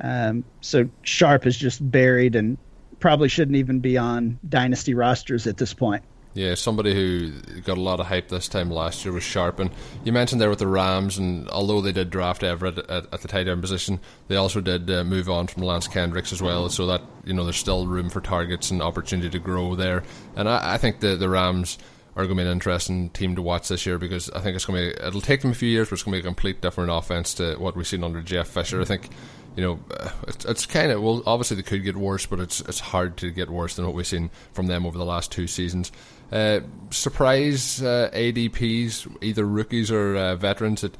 [0.00, 2.58] Um, so Sharpe is just buried and
[3.00, 6.04] probably shouldn't even be on dynasty rosters at this point.
[6.34, 9.60] Yeah, somebody who got a lot of hype this time last year was Sharpe.
[9.60, 9.70] And
[10.02, 13.28] you mentioned there with the Rams, and although they did draft Everett at, at the
[13.28, 16.68] tight end position, they also did uh, move on from Lance Kendricks as well.
[16.68, 20.02] So that you know there's still room for targets and opportunity to grow there.
[20.34, 21.78] And I, I think the the Rams
[22.16, 24.64] are going to be an interesting team to watch this year because I think it's
[24.64, 26.28] going to be it'll take them a few years, but it's going to be a
[26.28, 28.80] complete different offense to what we've seen under Jeff Fisher.
[28.80, 29.10] I think
[29.56, 31.22] you know, uh, it's, it's kind of well.
[31.26, 34.06] Obviously, they could get worse, but it's it's hard to get worse than what we've
[34.06, 35.92] seen from them over the last two seasons.
[36.32, 40.96] Uh, surprise uh, ADPs, either rookies or uh, veterans that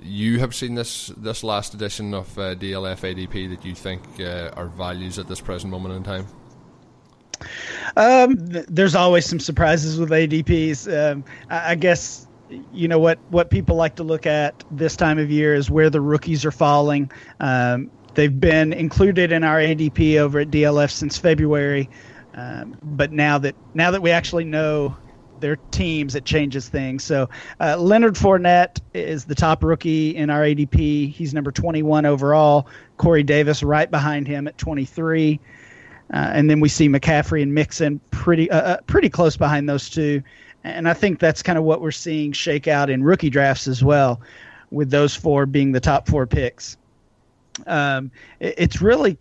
[0.00, 4.50] you have seen this this last edition of uh, DLF ADP that you think uh,
[4.54, 6.26] are values at this present moment in time.
[7.96, 11.12] Um, there's always some surprises with ADPs.
[11.12, 12.27] Um, I, I guess
[12.72, 15.90] you know what what people like to look at this time of year is where
[15.90, 17.10] the rookies are falling.
[17.40, 21.88] Um, they've been included in our ADP over at DLF since February,
[22.34, 24.96] um, but now that now that we actually know
[25.40, 27.04] their teams, it changes things.
[27.04, 27.28] So
[27.60, 31.12] uh, Leonard Fournette is the top rookie in our ADP.
[31.12, 32.66] He's number 21 overall.
[32.96, 35.38] Corey Davis right behind him at 23.
[36.12, 39.90] Uh, and then we see McCaffrey and Mixon pretty uh, uh pretty close behind those
[39.90, 40.22] two.
[40.68, 43.82] And I think that's kind of what we're seeing shake out in rookie drafts as
[43.82, 44.20] well,
[44.70, 46.76] with those four being the top four picks.
[47.66, 49.18] Um, it, it's really,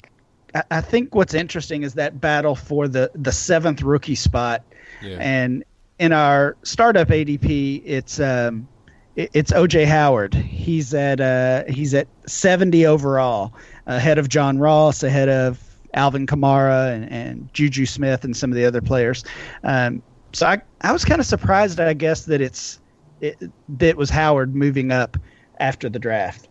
[0.54, 4.64] I, I, think what's interesting is that battle for the, the seventh rookie spot.
[5.02, 5.18] Yeah.
[5.20, 5.64] And
[6.00, 8.68] in our startup ADP, it's, um,
[9.16, 10.36] it, it's OJ Howard.
[10.36, 13.54] He's at, uh, he's at 70 overall,
[13.88, 15.60] ahead of John Ross, ahead of
[15.94, 19.24] Alvin Kamara and, and Juju Smith and some of the other players.
[19.64, 22.80] Um, so I I was kind of surprised, I guess, that it's
[23.22, 23.38] it,
[23.70, 25.18] that was Howard moving up
[25.60, 26.48] after the draft.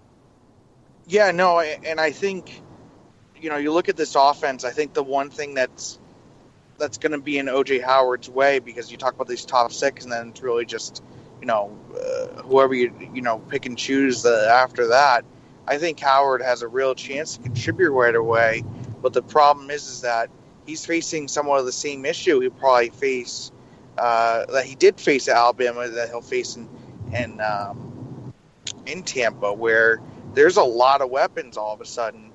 [1.06, 2.62] Yeah, no, and I think
[3.40, 4.64] you know you look at this offense.
[4.64, 5.98] I think the one thing that's
[6.78, 10.04] that's going to be in OJ Howard's way because you talk about these top six,
[10.04, 11.02] and then it's really just
[11.40, 15.24] you know uh, whoever you you know pick and choose the, after that.
[15.68, 18.64] I think Howard has a real chance to contribute right away,
[19.02, 20.30] but the problem is is that
[20.66, 23.52] he's facing somewhat of the same issue he probably face
[23.98, 26.68] uh, that he did face at Alabama that he'll face in
[27.14, 28.32] in, um,
[28.86, 30.00] in Tampa, where
[30.34, 32.32] there's a lot of weapons all of a sudden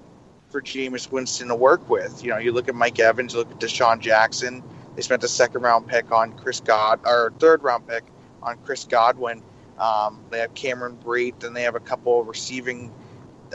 [0.49, 2.23] for Jameis Winston to work with.
[2.23, 4.63] You know, you look at Mike Evans, you look at DeSean Jackson.
[4.95, 8.03] They spent a second round pick on Chris God or third round pick
[8.43, 9.41] on Chris Godwin.
[9.77, 12.93] Um, they have Cameron Brate, then they have a couple of receiving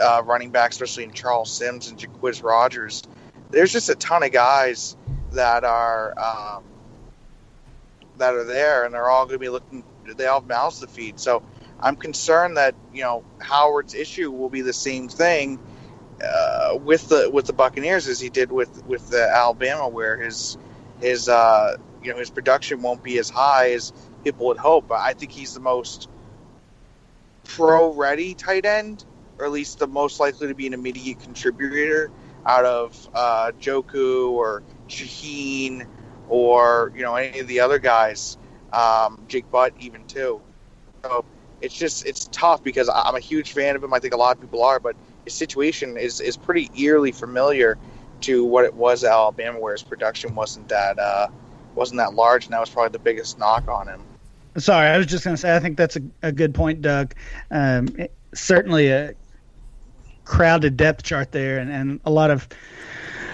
[0.00, 3.02] uh, running backs, especially in Charles Sims and Jacquizz Rodgers.
[3.50, 4.96] There's just a ton of guys
[5.32, 6.64] that are um,
[8.18, 9.84] that are there, and they're all going to be looking.
[10.16, 11.20] They all have mouths to feed.
[11.20, 11.42] So
[11.80, 15.58] I'm concerned that you know Howard's issue will be the same thing
[16.24, 20.56] uh, with the with the Buccaneers as he did with with the Alabama, where his
[21.00, 23.92] his uh, you know his production won't be as high as
[24.24, 24.88] people would hope.
[24.88, 26.08] But I think he's the most
[27.44, 29.04] pro ready tight end,
[29.38, 32.10] or at least the most likely to be an immediate contributor
[32.46, 35.86] out of uh, Njoku or Shaheen
[36.28, 38.38] or you know any of the other guys,
[38.72, 40.40] um, Jake Butt even too.
[41.02, 41.24] So
[41.60, 43.92] it's just it's tough because I'm a huge fan of him.
[43.92, 47.78] I think a lot of people are, but his situation is is pretty eerily familiar
[48.22, 51.28] to what it was at Alabama, where his production wasn't that uh,
[51.74, 54.02] wasn't that large, and that was probably the biggest knock on him.
[54.56, 57.14] Sorry, I was just going to say I think that's a, a good point, Doug.
[57.50, 57.88] Um,
[58.34, 59.14] certainly a
[60.24, 62.48] crowded depth chart there, and, and a lot of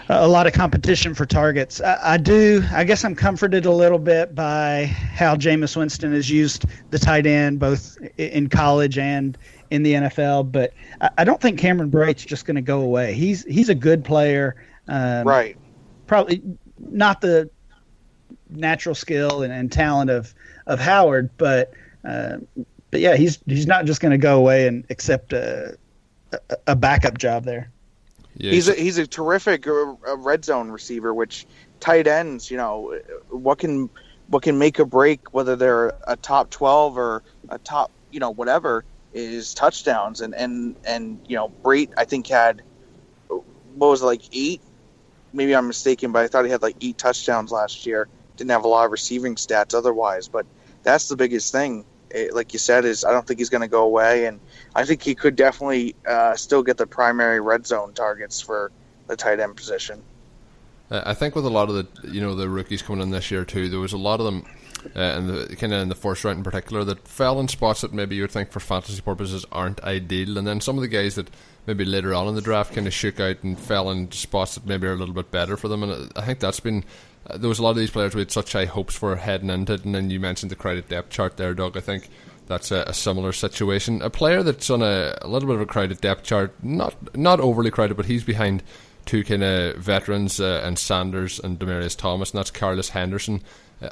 [0.09, 1.81] a lot of competition for targets.
[1.81, 2.65] I, I, do.
[2.73, 7.27] I guess I'm comforted a little bit by how Jameis Winston has used the tight
[7.27, 9.39] end both in college and
[9.71, 10.51] in the NFL.
[10.51, 13.15] But I, I don't think Cameron Brate's just going to go away.
[13.15, 14.57] He's he's a good player.
[14.89, 15.57] Um, right.
[16.07, 16.43] Probably
[16.79, 17.49] not the
[18.51, 20.35] natural skill and, and talent of
[20.67, 21.73] of Howard, but
[22.05, 22.39] uh,
[22.91, 25.77] but yeah, he's he's not just going to go away and accept a,
[26.33, 26.39] a,
[26.69, 27.71] a backup job there.
[28.37, 28.53] Yeah.
[28.53, 31.47] He's a, he's a terrific uh, red zone receiver, which
[31.81, 32.99] tight ends, you know,
[33.31, 33.91] what can
[34.29, 38.31] what can make a break whether they're a top twelve or a top, you know,
[38.31, 42.63] whatever is touchdowns and and and you know, Brate I think had
[43.29, 44.63] what was it, like eight
[45.33, 48.09] maybe I'm mistaken, but I thought he had like eight touchdowns last year.
[48.37, 50.47] Didn't have a lot of receiving stats otherwise, but
[50.83, 51.85] that's the biggest thing.
[52.11, 54.41] It, like you said, is I don't think he's going to go away, and
[54.75, 58.73] I think he could definitely uh, still get the primary red zone targets for
[59.07, 60.03] the tight end position.
[60.91, 63.45] I think with a lot of the you know the rookies coming in this year
[63.45, 64.45] too, there was a lot of them
[64.95, 67.81] uh, in the kind of in the first round in particular that fell in spots
[67.81, 71.15] that maybe you'd think for fantasy purposes aren't ideal, and then some of the guys
[71.15, 71.31] that
[71.67, 74.67] maybe later on in the draft kind of shook out and fell in spots that
[74.67, 75.83] maybe are a little bit better for them.
[75.83, 76.85] And I think that's been
[77.27, 79.51] uh, there was a lot of these players we had such high hopes for heading
[79.51, 81.77] into it, and then you mentioned the crowded depth chart there, Doug.
[81.77, 82.11] I think
[82.53, 84.03] that's a, a similar situation.
[84.03, 87.41] A player that's on a, a, little bit of a crowded depth chart, not not
[87.41, 88.63] overly crowded, but he's behind
[89.05, 93.43] two kind of veterans uh, and Sanders and Demaryius Thomas, and that's Carlos Henderson.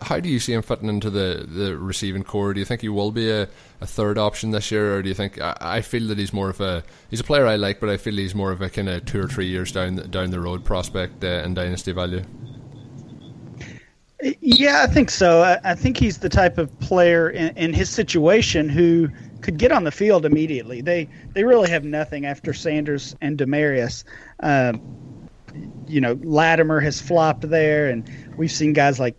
[0.03, 2.55] How do you see him fitting into the, the receiving corps?
[2.55, 3.49] Do you think he will be a,
[3.81, 6.51] a third option this year, or do you think I, I, feel that he's more
[6.51, 8.89] of a he's a player I like, but I feel he's more of a kind
[8.89, 12.23] of two or three years down down the road prospect uh, in dynasty value.
[14.23, 15.43] Yeah, I think so.
[15.43, 19.09] I, I think he's the type of player in, in, his situation who
[19.41, 20.83] could get on the field immediately.
[20.83, 24.05] They they really have nothing after Sanders and Demaryius.
[24.41, 24.81] Um,
[25.87, 29.17] you know, Latimer has flopped there, and we've seen guys like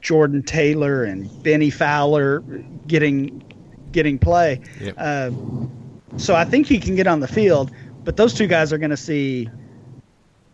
[0.00, 2.40] Jordan Taylor and Bennie Fowler
[2.86, 3.42] getting
[3.90, 4.60] getting play.
[4.80, 4.94] Yep.
[4.98, 5.30] Uh,
[6.16, 7.72] so I think he can get on the field,
[8.04, 9.48] but those two guys are going to see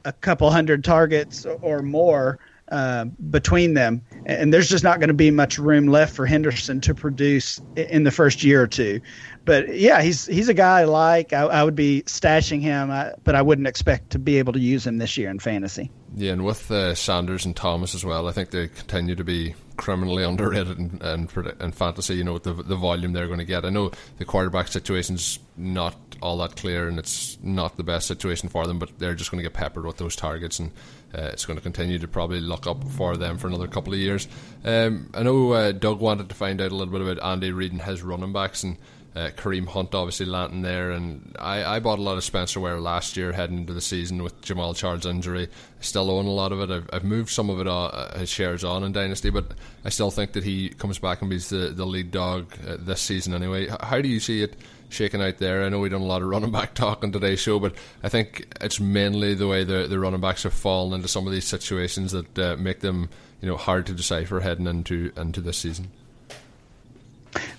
[0.05, 2.39] a couple hundred targets or more
[2.71, 6.81] uh, between them, and there's just not going to be much room left for Henderson
[6.83, 9.01] to produce in the first year or two.
[9.45, 11.33] But yeah, he's he's a guy I like.
[11.33, 12.89] I, I would be stashing him,
[13.25, 15.91] but I wouldn't expect to be able to use him this year in fantasy.
[16.15, 19.55] Yeah, and with uh, Sanders and Thomas as well, I think they continue to be
[19.77, 21.29] criminally underrated in, in,
[21.61, 22.17] in fantasy.
[22.17, 23.65] You know, with the the volume they're going to get.
[23.65, 28.51] I know the quarterback situation's not all that clear, and it's not the best situation
[28.51, 28.79] for them.
[28.79, 30.73] But they're just going to get peppered with those targets, and
[31.15, 33.99] uh, it's going to continue to probably look up for them for another couple of
[33.99, 34.29] years.
[34.65, 37.73] Um, I know uh, Doug wanted to find out a little bit about Andy Reid
[37.73, 38.77] and his running backs, and
[39.19, 42.79] uh, Kareem Hunt obviously landing there, and I, I bought a lot of Spencer Ware
[42.79, 45.45] last year heading into the season with Jamaal Charles' injury.
[45.45, 46.71] I still own a lot of it.
[46.71, 49.53] I've, I've moved some of it uh, his shares on in Dynasty, but
[49.85, 53.01] I still think that he comes back and be the, the lead dog uh, this
[53.01, 53.69] season anyway.
[53.81, 54.57] How do you see it
[54.89, 55.65] shaking out there?
[55.65, 58.09] I know we've done a lot of running back talk on today's show, but I
[58.09, 61.47] think it's mainly the way the, the running backs have fallen into some of these
[61.47, 63.09] situations that uh, make them
[63.41, 65.91] you know hard to decipher heading into into this season.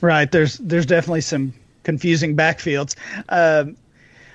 [0.01, 0.31] Right.
[0.31, 1.53] There's there's definitely some
[1.83, 2.95] confusing backfields.
[3.29, 3.77] Um,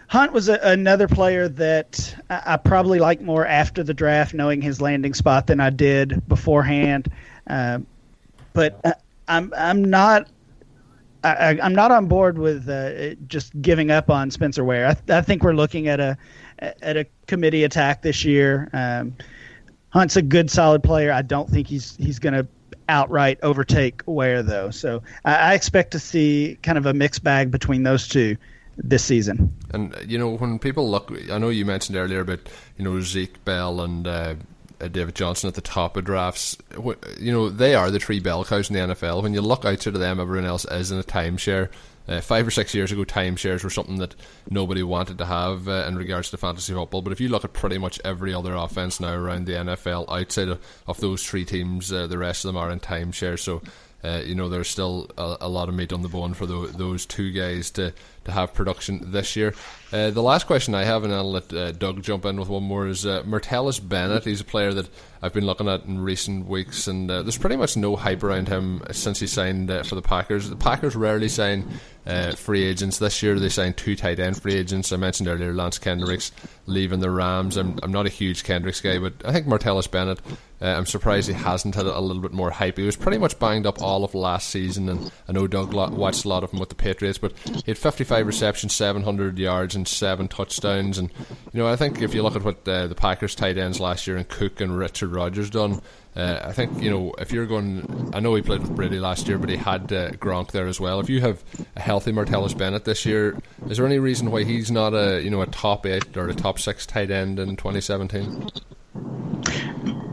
[0.09, 4.61] Hunt was a, another player that I, I, probably like more after the draft, knowing
[4.61, 7.11] his landing spot than I did beforehand.
[7.47, 7.81] Uh,
[8.53, 8.93] but uh,
[9.29, 10.29] I'm I'm not
[11.25, 14.87] I, am not on board with uh, just giving up on Spencer Ware.
[14.87, 16.19] I, th- I, think we're looking at a
[16.59, 18.69] at a committee attack this year.
[18.73, 19.17] Um,
[19.89, 21.13] Hunt's a good, solid player.
[21.13, 22.47] I don't think he's he's going to
[22.89, 24.71] outright overtake Ware though.
[24.71, 28.37] So I, I, expect to see kind of a mixed bag between those two
[28.77, 29.53] this season.
[29.71, 32.41] And you know when people look, I know you mentioned earlier about
[32.79, 34.07] you know Zeke Bell and.
[34.07, 34.35] Uh,
[34.81, 36.59] uh, David Johnson at the top of drafts.
[37.21, 39.23] You know, they are the three bell cows in the NFL.
[39.23, 41.69] When you look outside of them, everyone else is in a timeshare.
[42.07, 44.15] Uh, five or six years ago, timeshares were something that
[44.51, 47.01] nobody wanted to have uh, in regards to fantasy football.
[47.01, 50.49] But if you look at pretty much every other offense now around the NFL, outside
[50.49, 53.39] of, of those three teams, uh, the rest of them are in timeshare.
[53.39, 53.63] So,
[54.05, 56.71] uh, you know, there's still a, a, lot of meat on the bone for the,
[56.77, 57.95] those two guys to
[58.25, 59.55] to have production this year.
[59.93, 62.63] Uh, the last question I have, and I'll let uh, Doug jump in with one
[62.63, 64.25] more, is uh, Martellus Bennett.
[64.25, 64.89] He's a player that
[65.23, 68.83] I've been looking at in recent weeks, and there's pretty much no hype around him
[68.93, 70.49] since he signed for the Packers.
[70.49, 71.69] The Packers rarely sign
[72.07, 72.99] uh, free agents.
[72.99, 74.93] This year they signed two tight end free agents.
[74.93, 76.33] I mentioned earlier Lance Kendricks
[76.67, 77.57] leaving the Rams.
[77.57, 80.21] I'm, I'm not a huge Kendricks guy, but I think Martellus Bennett,
[80.61, 82.79] uh, I'm surprised he hasn't had a little bit more hype.
[82.79, 86.25] He was pretty much banged up all of last season, and I know Doug watched
[86.25, 89.87] a lot of him with the Patriots, but he had 55 receptions, 700 yards, and
[89.87, 90.99] seven touchdowns.
[90.99, 91.11] And,
[91.53, 94.07] you know, I think if you look at what uh, the Packers tight ends last
[94.07, 95.81] year and Cook and Richard Rodgers done,
[96.17, 98.11] uh, I think you know if you're going.
[98.15, 100.79] I know he played with Brady last year, but he had uh, Gronk there as
[100.79, 101.01] well.
[101.01, 101.43] If you have
[101.75, 103.37] a healthy Martellus Bennett this year,
[103.69, 106.35] is there any reason why he's not a you know a top eight or a
[106.35, 108.49] top six tight end in 2017?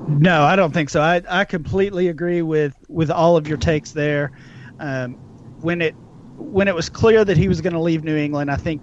[0.08, 1.02] No, I don't think so.
[1.02, 4.32] I, I completely agree with, with all of your takes there.
[4.80, 5.14] Um,
[5.62, 5.96] when it
[6.38, 8.82] when it was clear that he was going to leave New England, I think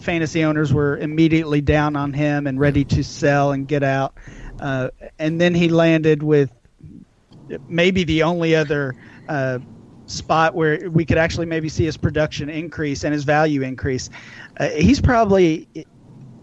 [0.00, 4.14] fantasy owners were immediately down on him and ready to sell and get out.
[4.60, 6.50] Uh, and then he landed with
[7.68, 8.94] maybe the only other
[9.28, 9.58] uh,
[10.06, 14.10] spot where we could actually maybe see his production increase and his value increase.
[14.58, 15.68] Uh, he's probably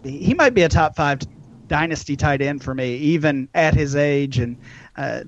[0.04, 1.20] he might be a top five
[1.66, 4.56] dynasty tight end for me, even at his age and
[4.96, 5.22] uh,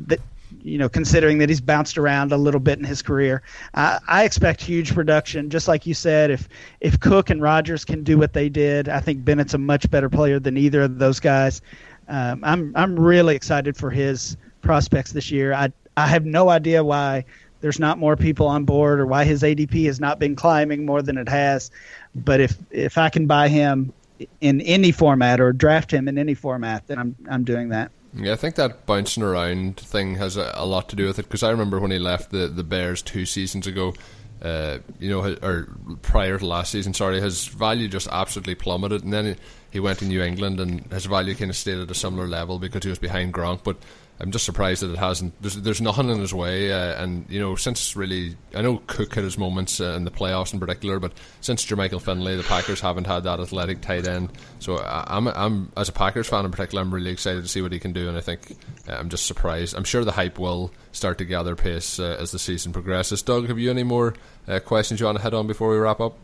[0.62, 3.42] you know, considering that he's bounced around a little bit in his career.
[3.74, 6.30] I, I expect huge production, just like you said.
[6.30, 6.48] If
[6.80, 10.08] if Cook and Rodgers can do what they did, I think Bennett's a much better
[10.08, 11.60] player than either of those guys
[12.08, 15.52] um, I'm I'm really excited for his prospects this year.
[15.52, 17.24] I I have no idea why
[17.60, 21.02] there's not more people on board or why his ADP has not been climbing more
[21.02, 21.70] than it has.
[22.14, 23.92] But if if I can buy him
[24.40, 27.90] in any format or draft him in any format, then I'm I'm doing that.
[28.14, 31.24] Yeah, I think that bouncing around thing has a, a lot to do with it
[31.24, 33.94] because I remember when he left the, the Bears two seasons ago,
[34.42, 35.68] uh, you know, or
[36.02, 39.36] prior to last season, sorry, his value just absolutely plummeted, and then
[39.70, 42.58] he went to New England and his value kind of stayed at a similar level
[42.58, 43.62] because he was behind Gronk.
[43.64, 43.76] But
[44.20, 45.40] I'm just surprised that it hasn't.
[45.40, 49.14] There's, there's nothing in his way, uh, and you know, since really, I know Cook
[49.14, 52.80] had his moments uh, in the playoffs in particular, but since Jermichael Finley, the Packers
[52.80, 54.30] haven't had that athletic tight end.
[54.58, 57.70] So I'm, I'm as a Packers fan in particular, I'm really excited to see what
[57.70, 58.56] he can do, and I think
[58.88, 59.76] uh, I'm just surprised.
[59.76, 63.22] I'm sure the hype will start to gather pace uh, as the season progresses.
[63.22, 64.14] Doug, have you any more
[64.48, 66.18] uh, questions you want to head on before we wrap up?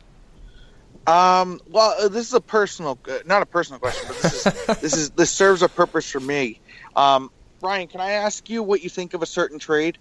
[1.07, 4.97] Um, well, uh, this is a personal, not a personal question, but this is this
[4.97, 6.61] is this serves a purpose for me.
[6.97, 7.31] Um,
[7.65, 9.97] Ryan, can I ask you what you think of a certain trade?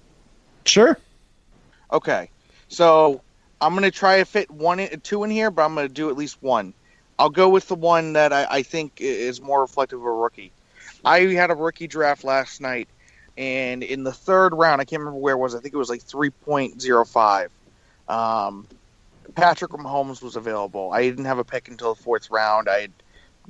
[0.65, 0.97] Sure.
[1.91, 2.29] Okay,
[2.67, 3.21] so
[3.61, 6.17] I'm gonna try to fit one, in, two in here, but I'm gonna do at
[6.17, 6.73] least one.
[7.17, 10.51] I'll go with the one that I, I think is more reflective of a rookie.
[11.05, 12.89] I had a rookie draft last night,
[13.37, 15.55] and in the third round, I can't remember where it was.
[15.55, 17.49] I think it was like 3.05.
[18.09, 18.67] Um,
[19.35, 20.91] Patrick Mahomes was available.
[20.91, 22.67] I didn't have a pick until the fourth round.
[22.67, 22.91] I had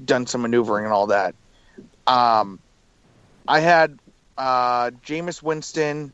[0.05, 1.33] done some maneuvering and all that.
[2.05, 2.59] Um,
[3.47, 3.97] I had
[4.37, 6.11] uh, Jameis Winston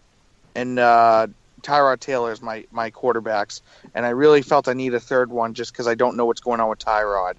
[0.55, 1.27] and uh,
[1.61, 3.61] Tyrod Taylor as my, my quarterbacks,
[3.93, 6.41] and I really felt I need a third one just because I don't know what's
[6.41, 7.35] going on with Tyrod.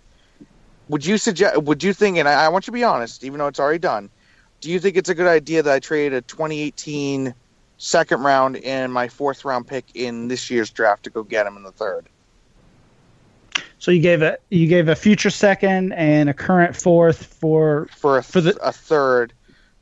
[0.88, 1.62] Would you suggest?
[1.62, 2.18] Would you think?
[2.18, 4.10] And I, I want you to be honest, even though it's already done.
[4.60, 7.32] Do you think it's a good idea that I trade a 2018
[7.78, 11.56] second round and my fourth round pick in this year's draft to go get him
[11.56, 12.06] in the third?
[13.78, 18.18] So you gave a you gave a future second and a current fourth for for
[18.18, 19.32] a, th- for the, a third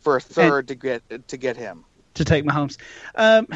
[0.08, 1.84] for a third to get to get him
[2.14, 2.78] to take Mahomes.
[3.14, 3.46] Um,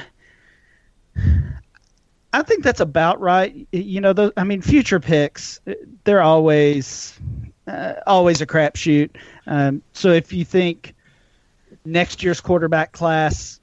[2.34, 3.66] I think that's about right.
[3.72, 5.60] You know, the, I mean, future picks
[6.04, 7.18] they're always
[7.66, 9.10] uh, always a crapshoot.
[9.46, 10.94] Um, so if you think
[11.86, 13.60] next year's quarterback class,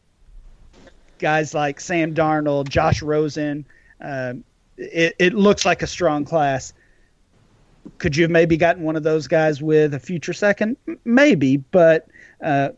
[1.20, 3.66] guys like Sam Darnold, Josh Rosen.
[4.02, 4.44] Um,
[4.78, 6.74] it, it looks like a strong class.
[7.98, 10.78] Could you have maybe gotten one of those guys with a future second?
[11.06, 12.08] Maybe, but
[12.44, 12.70] uh,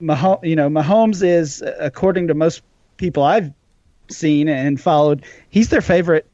[0.00, 2.62] Mahomes, you know, Mahomes is, according to most
[2.96, 3.52] people I've
[4.10, 6.26] seen and followed, he's their favorite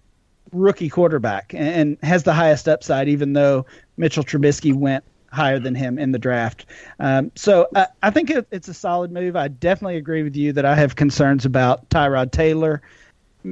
[0.53, 5.99] rookie quarterback and has the highest upside, even though Mitchell Trubisky went higher than him
[5.99, 6.65] in the draft.
[6.99, 9.37] Um, so uh, I think it, it's a solid move.
[9.37, 12.81] I definitely agree with you that I have concerns about Tyrod Taylor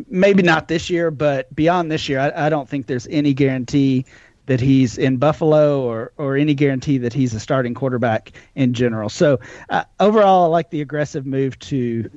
[0.08, 4.04] maybe not this year, but beyond this year, I, I, don't think there's any guarantee
[4.46, 9.08] that he's in Buffalo or or any guarantee that he's a starting quarterback in general.
[9.08, 9.38] So
[9.68, 12.10] uh, overall, I like the aggressive move to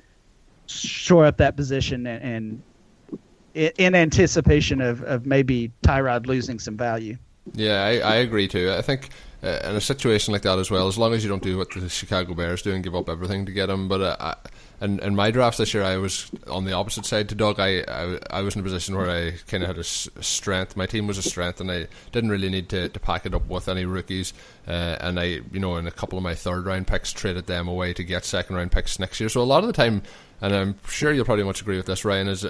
[0.67, 7.17] shore up that position and, and in anticipation of, of maybe Tyrod losing some value.
[7.53, 8.71] Yeah, I, I agree too.
[8.71, 9.09] I think
[9.41, 11.71] uh, in a situation like that as well, as long as you don't do what
[11.73, 14.35] the Chicago Bears do and give up everything to get him, but uh, I,
[14.81, 17.59] and in my drafts this year, I was on the opposite side to Doug.
[17.59, 20.23] I I, I was in a position where I kind of had a, s- a
[20.23, 20.75] strength.
[20.77, 23.47] My team was a strength, and I didn't really need to, to pack it up
[23.47, 24.33] with any rookies.
[24.67, 27.67] Uh, and I, you know, in a couple of my third round picks, traded them
[27.67, 29.29] away to get second round picks next year.
[29.29, 30.01] So a lot of the time,
[30.41, 32.45] and I'm sure you'll probably much agree with this, Ryan, is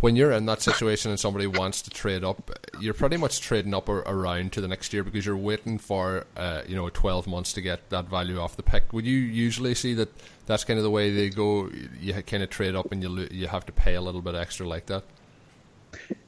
[0.00, 3.74] when you're in that situation and somebody wants to trade up, you're pretty much trading
[3.74, 7.26] up or around to the next year because you're waiting for uh, you know 12
[7.26, 8.92] months to get that value off the pick.
[8.92, 10.08] Would you usually see that
[10.46, 11.70] that's kind of the way they go?
[12.00, 14.34] You kind of trade up and you lo- you have to pay a little bit
[14.34, 15.04] extra like that.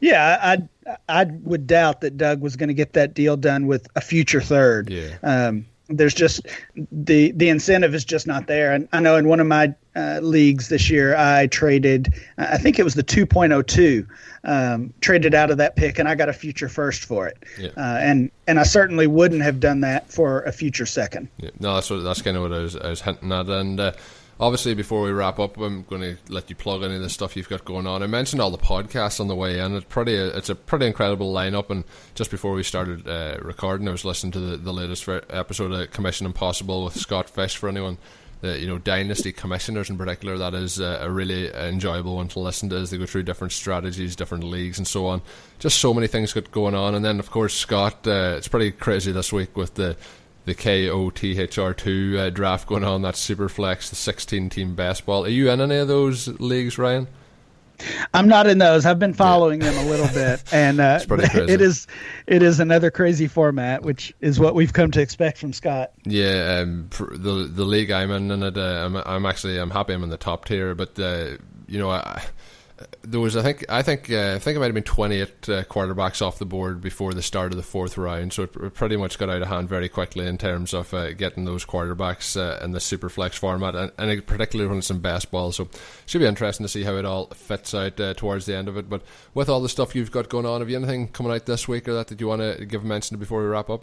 [0.01, 3.87] Yeah, I I would doubt that Doug was going to get that deal done with
[3.95, 4.91] a future third.
[4.91, 5.17] Yeah.
[5.23, 6.47] Um, there's just
[6.93, 8.72] the the incentive is just not there.
[8.72, 12.14] And I know in one of my uh, leagues this year, I traded.
[12.38, 14.07] I think it was the 2.02.
[14.43, 17.38] Um, traded out of that pick, and I got a future first for it.
[17.59, 17.70] Yeah.
[17.76, 21.28] Uh, and and I certainly wouldn't have done that for a future second.
[21.38, 23.49] Yeah, no, that's what, that's kind of what I was, I was hinting at.
[23.49, 23.93] And uh,
[24.41, 27.36] obviously, before we wrap up, I'm going to let you plug any of the stuff
[27.36, 28.03] you've got going on.
[28.03, 29.76] I mentioned all the podcasts on the way in.
[29.76, 31.70] It's pretty, it's a pretty incredible lineup.
[31.70, 31.84] And
[32.14, 35.91] just before we started uh, recording, I was listening to the, the latest episode of
[35.93, 37.57] Commission Impossible with Scott Fish.
[37.57, 37.99] For anyone,
[38.41, 42.41] the you know dynasty commissioners in particular, that is uh, a really enjoyable one to
[42.41, 45.20] listen to as they go through different strategies, different leagues, and so on.
[45.59, 46.95] Just so many things got going on.
[46.95, 48.07] And then, of course, Scott.
[48.07, 49.97] Uh, it's pretty crazy this week with the
[50.45, 55.24] the KOTHR2 uh, draft going on, that Superflex, the 16 team best ball.
[55.24, 57.07] Are you in any of those leagues, Ryan?
[58.12, 58.84] I'm not in those.
[58.84, 61.53] I've been following them a little bit, and uh, pretty crazy.
[61.53, 61.86] it is
[62.26, 65.93] it is another crazy format, which is what we've come to expect from Scott.
[66.05, 69.95] Yeah, um, the the league I'm in, and it, uh, I'm I'm actually I'm happy
[69.95, 71.36] I'm in the top tier, but uh,
[71.68, 72.22] you know I,
[73.03, 75.62] there was I think I think uh, I think it might have been 28 uh,
[75.64, 79.18] quarterbacks off the board before the start of the fourth round, so it pretty much
[79.18, 82.72] got out of hand very quickly in terms of uh, getting those quarterbacks uh, in
[82.72, 85.53] the super flex format, and, and particularly when it's in best ball.
[85.53, 88.57] So it should be interesting to see how it all fits out uh, towards the
[88.57, 88.89] end of it.
[88.89, 89.03] But
[89.35, 91.89] with all the stuff you've got going on, have you anything coming out this week
[91.89, 93.83] or that that you want to give a mention before we wrap up?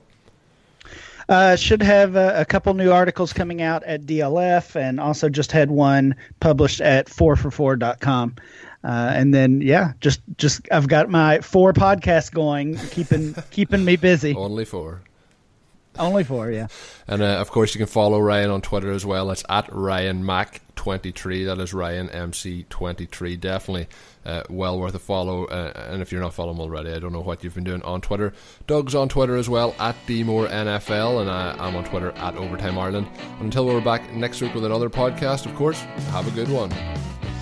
[1.29, 5.51] Uh, should have a, a couple new articles coming out at DLF, and also just
[5.51, 8.35] had one published at 4for4.com.
[8.87, 13.97] Uh, and then yeah, just just I've got my four podcasts going, keeping keeping me
[13.97, 14.33] busy.
[14.33, 15.01] Only four.
[15.99, 16.67] Only four, yeah.
[17.07, 19.29] And uh, of course, you can follow Ryan on Twitter as well.
[19.31, 21.43] It's at Ryan Mac twenty three.
[21.43, 23.35] That is Ryan MC twenty three.
[23.35, 23.89] Definitely
[24.25, 25.47] uh, well worth a follow.
[25.47, 27.99] Uh, and if you're not following already, I don't know what you've been doing on
[27.99, 28.31] Twitter.
[28.67, 32.77] Doug's on Twitter as well at Dmore NFL, and I, I'm on Twitter at Overtime
[32.77, 33.09] Ireland.
[33.41, 35.81] Until we're back next week with another podcast, of course.
[36.11, 36.71] Have a good one.